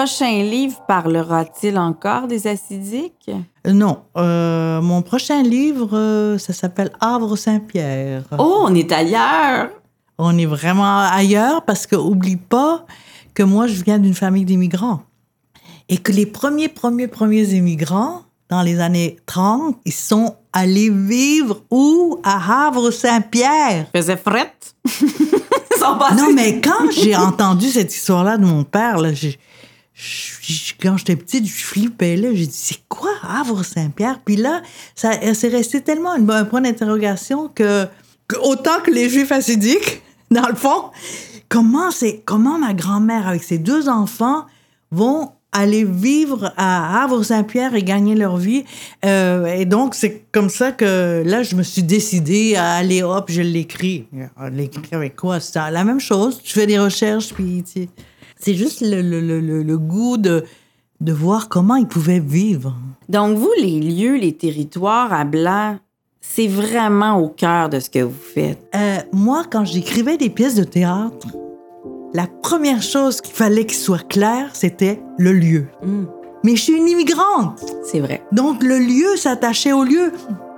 Prochain 0.05 0.41
livre 0.41 0.81
parlera-t-il 0.87 1.77
encore 1.77 2.25
des 2.27 2.47
acidiques? 2.47 3.29
Euh, 3.67 3.71
Non, 3.71 3.99
euh, 4.17 4.81
mon 4.81 5.03
prochain 5.03 5.43
livre, 5.43 5.89
euh, 5.95 6.39
ça 6.39 6.53
s'appelle 6.53 6.89
Havre 6.99 7.35
Saint-Pierre. 7.35 8.23
Oh, 8.39 8.63
on 8.67 8.73
est 8.73 8.91
ailleurs! 8.91 9.69
On 10.17 10.35
est 10.39 10.47
vraiment 10.47 11.01
ailleurs 11.01 11.63
parce 11.65 11.85
que 11.85 11.95
oublie 11.95 12.35
pas 12.35 12.87
que 13.35 13.43
moi, 13.43 13.67
je 13.67 13.83
viens 13.83 13.99
d'une 13.99 14.15
famille 14.15 14.43
d'immigrants. 14.43 15.01
Et 15.87 15.97
que 15.99 16.11
les 16.11 16.25
premiers, 16.25 16.67
premiers, 16.67 17.07
premiers 17.07 17.53
immigrants, 17.53 18.21
dans 18.49 18.63
les 18.63 18.79
années 18.79 19.17
30, 19.27 19.77
ils 19.85 19.93
sont 19.93 20.35
allés 20.51 20.89
vivre 20.89 21.61
où? 21.69 22.17
À 22.23 22.65
Havre-Saint-Pierre. 22.67 23.85
Faisait 23.95 24.17
frette. 24.17 24.73
Ils 25.01 25.79
sont 25.87 25.97
passés- 25.97 26.15
Non, 26.15 26.33
mais 26.33 26.59
quand 26.59 26.89
j'ai 26.91 27.15
entendu 27.15 27.67
cette 27.69 27.93
histoire-là 27.93 28.37
de 28.37 28.45
mon 28.45 28.63
père, 28.63 28.97
là, 28.97 29.13
j'ai- 29.13 29.39
je- 30.03 30.73
quand 30.81 30.97
j'étais 30.97 31.15
petite, 31.15 31.45
je 31.45 31.63
flippais 31.65 32.15
là. 32.15 32.29
J'ai 32.33 32.47
dit, 32.47 32.57
c'est 32.57 32.81
quoi 32.89 33.11
Havre-Saint-Pierre? 33.21 34.19
Puis 34.25 34.35
là, 34.35 34.61
ça 34.95 35.11
c'est 35.33 35.49
resté 35.49 35.81
tellement 35.81 36.11
un 36.13 36.45
point 36.45 36.61
d'interrogation 36.61 37.49
que, 37.53 37.87
autant 38.41 38.79
que 38.83 38.91
les 38.91 39.09
Juifs 39.09 39.31
assidiques, 39.31 40.01
dans 40.31 40.47
le 40.47 40.55
fond, 40.55 40.85
comment, 41.49 41.91
c'est, 41.91 42.21
comment 42.25 42.57
ma 42.57 42.73
grand-mère, 42.73 43.27
avec 43.27 43.43
ses 43.43 43.57
deux 43.59 43.87
enfants, 43.89 44.45
vont 44.91 45.31
aller 45.53 45.83
vivre 45.83 46.53
à 46.55 47.03
Havre-Saint-Pierre 47.03 47.75
et 47.75 47.83
gagner 47.83 48.15
leur 48.15 48.37
vie? 48.37 48.63
Euh, 49.05 49.45
et 49.53 49.65
donc, 49.65 49.93
c'est 49.95 50.23
comme 50.31 50.49
ça 50.49 50.71
que 50.71 51.23
là, 51.25 51.43
je 51.43 51.55
me 51.55 51.63
suis 51.63 51.83
décidée 51.83 52.55
à 52.55 52.73
aller, 52.75 53.03
hop, 53.03 53.25
je 53.29 53.41
l'écris. 53.41 54.07
Euh, 54.15 54.49
L'écrit 54.49 54.83
avec 54.93 55.15
quoi? 55.17 55.39
C'est 55.41 55.59
la 55.59 55.83
même 55.83 55.99
chose. 55.99 56.39
Tu 56.41 56.53
fais 56.53 56.65
des 56.67 56.79
recherches, 56.79 57.33
puis 57.33 57.63
tu- 57.71 57.89
c'est 58.41 58.55
juste 58.55 58.81
le, 58.81 59.01
le, 59.01 59.21
le, 59.21 59.63
le- 59.63 59.77
goût 59.77 60.17
de, 60.17 60.43
de 60.99 61.13
voir 61.13 61.47
comment 61.47 61.75
ils 61.75 61.87
pouvaient 61.87 62.19
vivre. 62.19 62.75
Donc, 63.09 63.37
vous, 63.37 63.51
les 63.61 63.79
lieux, 63.79 64.15
les 64.17 64.33
territoires 64.33 65.13
à 65.13 65.23
Blanc, 65.25 65.77
c'est 66.21 66.47
vraiment 66.47 67.19
au 67.19 67.29
cœur 67.29 67.69
de 67.69 67.79
ce 67.79 67.89
que 67.89 67.99
vous 67.99 68.13
faites. 68.13 68.59
Euh, 68.75 68.97
moi, 69.11 69.43
quand 69.49 69.65
j'écrivais 69.65 70.17
des 70.17 70.29
pièces 70.29 70.55
de 70.55 70.63
théâtre, 70.63 71.27
la 72.13 72.27
première 72.27 72.81
chose 72.81 73.21
qu'il 73.21 73.33
fallait 73.33 73.65
qu'il 73.65 73.77
soit 73.79 74.07
clair, 74.07 74.49
c'était 74.53 74.99
le 75.17 75.31
lieu. 75.31 75.67
Hmm, 75.83 76.05
Mais 76.43 76.55
je 76.55 76.61
suis 76.63 76.73
une 76.73 76.87
immigrante. 76.87 77.59
c'est 77.83 77.99
vrai. 77.99 78.23
Donc 78.31 78.63
le 78.63 78.79
lieu 78.79 79.15
s'attachait 79.15 79.73
au 79.73 79.83
lieu. 79.83 80.11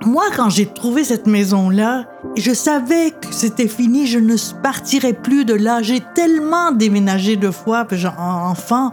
Moi, 0.06 0.24
quand 0.36 0.50
j'ai 0.50 0.66
trouvé 0.66 1.02
cette 1.04 1.26
maison-là, 1.26 2.04
je 2.36 2.52
savais 2.52 3.10
que 3.10 3.28
c'était 3.32 3.68
fini, 3.68 4.06
je 4.06 4.18
ne 4.18 4.36
partirais 4.62 5.14
plus 5.14 5.44
de 5.46 5.54
là. 5.54 5.80
J'ai 5.82 6.02
tellement 6.14 6.72
déménagé 6.72 7.36
deux 7.36 7.52
fois, 7.52 7.86
j'en- 7.92 8.12
enfant, 8.18 8.92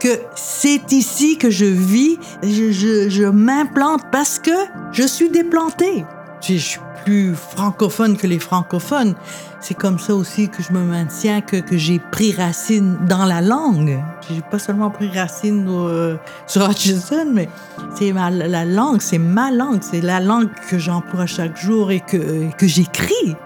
que 0.00 0.08
c'est 0.34 0.92
ici 0.92 1.36
que 1.36 1.50
je 1.50 1.66
vis. 1.66 2.18
Je, 2.42 2.70
je- 2.72 3.08
je 3.10 3.24
m'implante 3.24 4.02
parce 4.10 4.38
que 4.38 4.50
je 4.92 5.02
suis 5.02 5.28
déplantée. 5.28 6.04
Je 6.40 6.54
je 6.54 6.58
suis 6.58 6.80
plus 7.06 7.34
francophone 7.36 8.16
que 8.16 8.26
les 8.26 8.40
francophones. 8.40 9.14
C'est 9.60 9.74
comme 9.74 9.98
ça 9.98 10.14
aussi 10.14 10.48
que 10.48 10.62
je 10.62 10.72
me 10.72 10.80
maintiens, 10.80 11.40
que, 11.40 11.56
que 11.56 11.76
j'ai 11.76 12.00
pris 12.00 12.32
racine 12.32 12.98
dans 13.08 13.24
la 13.24 13.40
langue. 13.40 14.02
J'ai 14.28 14.42
pas 14.42 14.58
seulement 14.58 14.90
pris 14.90 15.08
racine 15.08 15.66
euh, 15.68 16.16
sur 16.46 16.68
Hutchison, 16.68 17.26
mais 17.32 17.48
c'est 17.94 18.12
ma, 18.12 18.30
la 18.30 18.64
langue, 18.64 19.00
c'est 19.00 19.18
ma 19.18 19.52
langue, 19.52 19.78
c'est 19.82 20.00
la 20.00 20.20
langue 20.20 20.48
que 20.68 20.78
j'emploie 20.78 21.26
chaque 21.26 21.56
jour 21.56 21.92
et 21.92 22.00
que, 22.00 22.52
que 22.56 22.66
j'écris. 22.66 23.36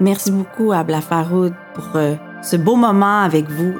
Merci 0.00 0.32
beaucoup 0.32 0.72
à 0.72 0.82
Blafaroud 0.82 1.52
pour 1.74 1.96
euh, 1.96 2.14
ce 2.42 2.56
beau 2.56 2.76
moment 2.76 3.20
avec 3.20 3.48
vous 3.50 3.74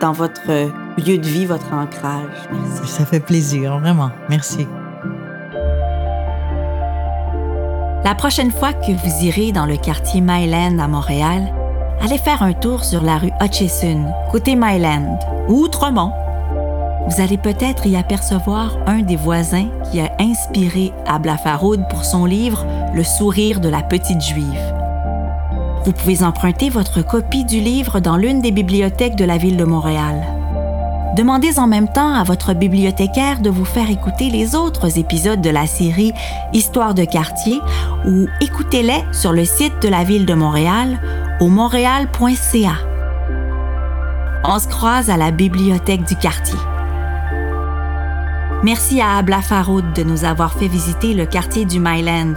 dans 0.00 0.12
votre 0.12 0.48
euh, 0.48 0.68
lieu 0.96 1.18
de 1.18 1.26
vie, 1.26 1.44
votre 1.44 1.72
ancrage. 1.74 2.48
Merci. 2.50 2.92
Ça 2.92 3.04
fait 3.04 3.20
plaisir, 3.20 3.78
vraiment. 3.78 4.10
Merci. 4.30 4.66
La 8.02 8.14
prochaine 8.14 8.50
fois 8.50 8.72
que 8.72 8.92
vous 8.92 9.24
irez 9.26 9.52
dans 9.52 9.66
le 9.66 9.76
quartier 9.76 10.22
Myland 10.22 10.78
à 10.78 10.88
Montréal, 10.88 11.52
allez 12.00 12.16
faire 12.16 12.42
un 12.42 12.54
tour 12.54 12.82
sur 12.82 13.02
la 13.02 13.18
rue 13.18 13.32
Hutchison, 13.42 14.06
côté 14.30 14.56
Myland, 14.56 15.18
ou 15.48 15.64
Outremont. 15.64 16.10
Vous 17.06 17.20
allez 17.20 17.36
peut-être 17.36 17.86
y 17.86 17.96
apercevoir 17.96 18.78
un 18.86 19.02
des 19.02 19.16
voisins 19.16 19.68
qui 19.90 20.00
a 20.00 20.10
inspiré 20.18 20.92
Abla 21.06 21.36
Faroud 21.36 21.84
pour 21.90 22.06
son 22.06 22.24
livre 22.24 22.64
Le 22.94 23.04
sourire 23.04 23.60
de 23.60 23.68
la 23.68 23.82
petite 23.82 24.22
juive. 24.22 24.74
Vous 25.84 25.92
pouvez 25.92 26.22
emprunter 26.22 26.70
votre 26.70 27.02
copie 27.02 27.44
du 27.44 27.60
livre 27.60 28.00
dans 28.00 28.16
l'une 28.16 28.40
des 28.40 28.52
bibliothèques 28.52 29.16
de 29.16 29.26
la 29.26 29.36
ville 29.36 29.58
de 29.58 29.64
Montréal. 29.64 30.39
Demandez 31.16 31.58
en 31.58 31.66
même 31.66 31.88
temps 31.88 32.14
à 32.14 32.22
votre 32.22 32.54
bibliothécaire 32.54 33.40
de 33.40 33.50
vous 33.50 33.64
faire 33.64 33.90
écouter 33.90 34.30
les 34.30 34.54
autres 34.54 34.96
épisodes 34.96 35.40
de 35.40 35.50
la 35.50 35.66
série 35.66 36.12
Histoire 36.52 36.94
de 36.94 37.04
quartier 37.04 37.60
ou 38.06 38.26
écoutez-les 38.40 39.04
sur 39.12 39.32
le 39.32 39.44
site 39.44 39.82
de 39.82 39.88
la 39.88 40.04
ville 40.04 40.24
de 40.24 40.34
Montréal 40.34 41.00
au 41.40 41.48
montréal.ca. 41.48 42.74
On 44.44 44.58
se 44.58 44.68
croise 44.68 45.10
à 45.10 45.16
la 45.16 45.32
bibliothèque 45.32 46.04
du 46.04 46.14
quartier. 46.14 46.58
Merci 48.62 49.00
à 49.00 49.16
Abla 49.16 49.42
Faroud 49.42 49.92
de 49.94 50.04
nous 50.04 50.24
avoir 50.24 50.52
fait 50.52 50.68
visiter 50.68 51.14
le 51.14 51.26
quartier 51.26 51.64
du 51.64 51.80
Myland. 51.80 52.34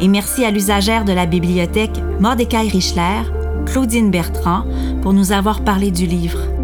Et 0.00 0.08
merci 0.08 0.44
à 0.44 0.50
l'usagère 0.50 1.04
de 1.04 1.12
la 1.12 1.26
bibliothèque 1.26 2.00
Mordecai 2.18 2.68
Richler, 2.68 3.22
Claudine 3.66 4.10
Bertrand, 4.10 4.64
pour 5.02 5.12
nous 5.12 5.32
avoir 5.32 5.60
parlé 5.60 5.90
du 5.90 6.06
livre. 6.06 6.55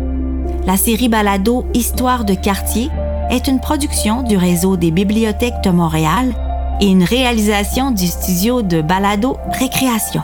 La 0.65 0.77
série 0.77 1.09
Balado 1.09 1.67
Histoire 1.75 2.25
de 2.25 2.35
quartier 2.35 2.89
est 3.31 3.49
une 3.49 3.59
production 3.59 4.23
du 4.23 4.37
réseau 4.37 4.77
des 4.77 4.93
bibliothèques 4.93 5.61
de 5.65 5.71
Montréal 5.71 6.33
et 6.81 6.87
une 6.87 7.03
réalisation 7.03 7.91
du 7.91 8.07
studio 8.07 8.63
de 8.63 8.81
Balado 8.81 9.39
Récréation. 9.59 10.23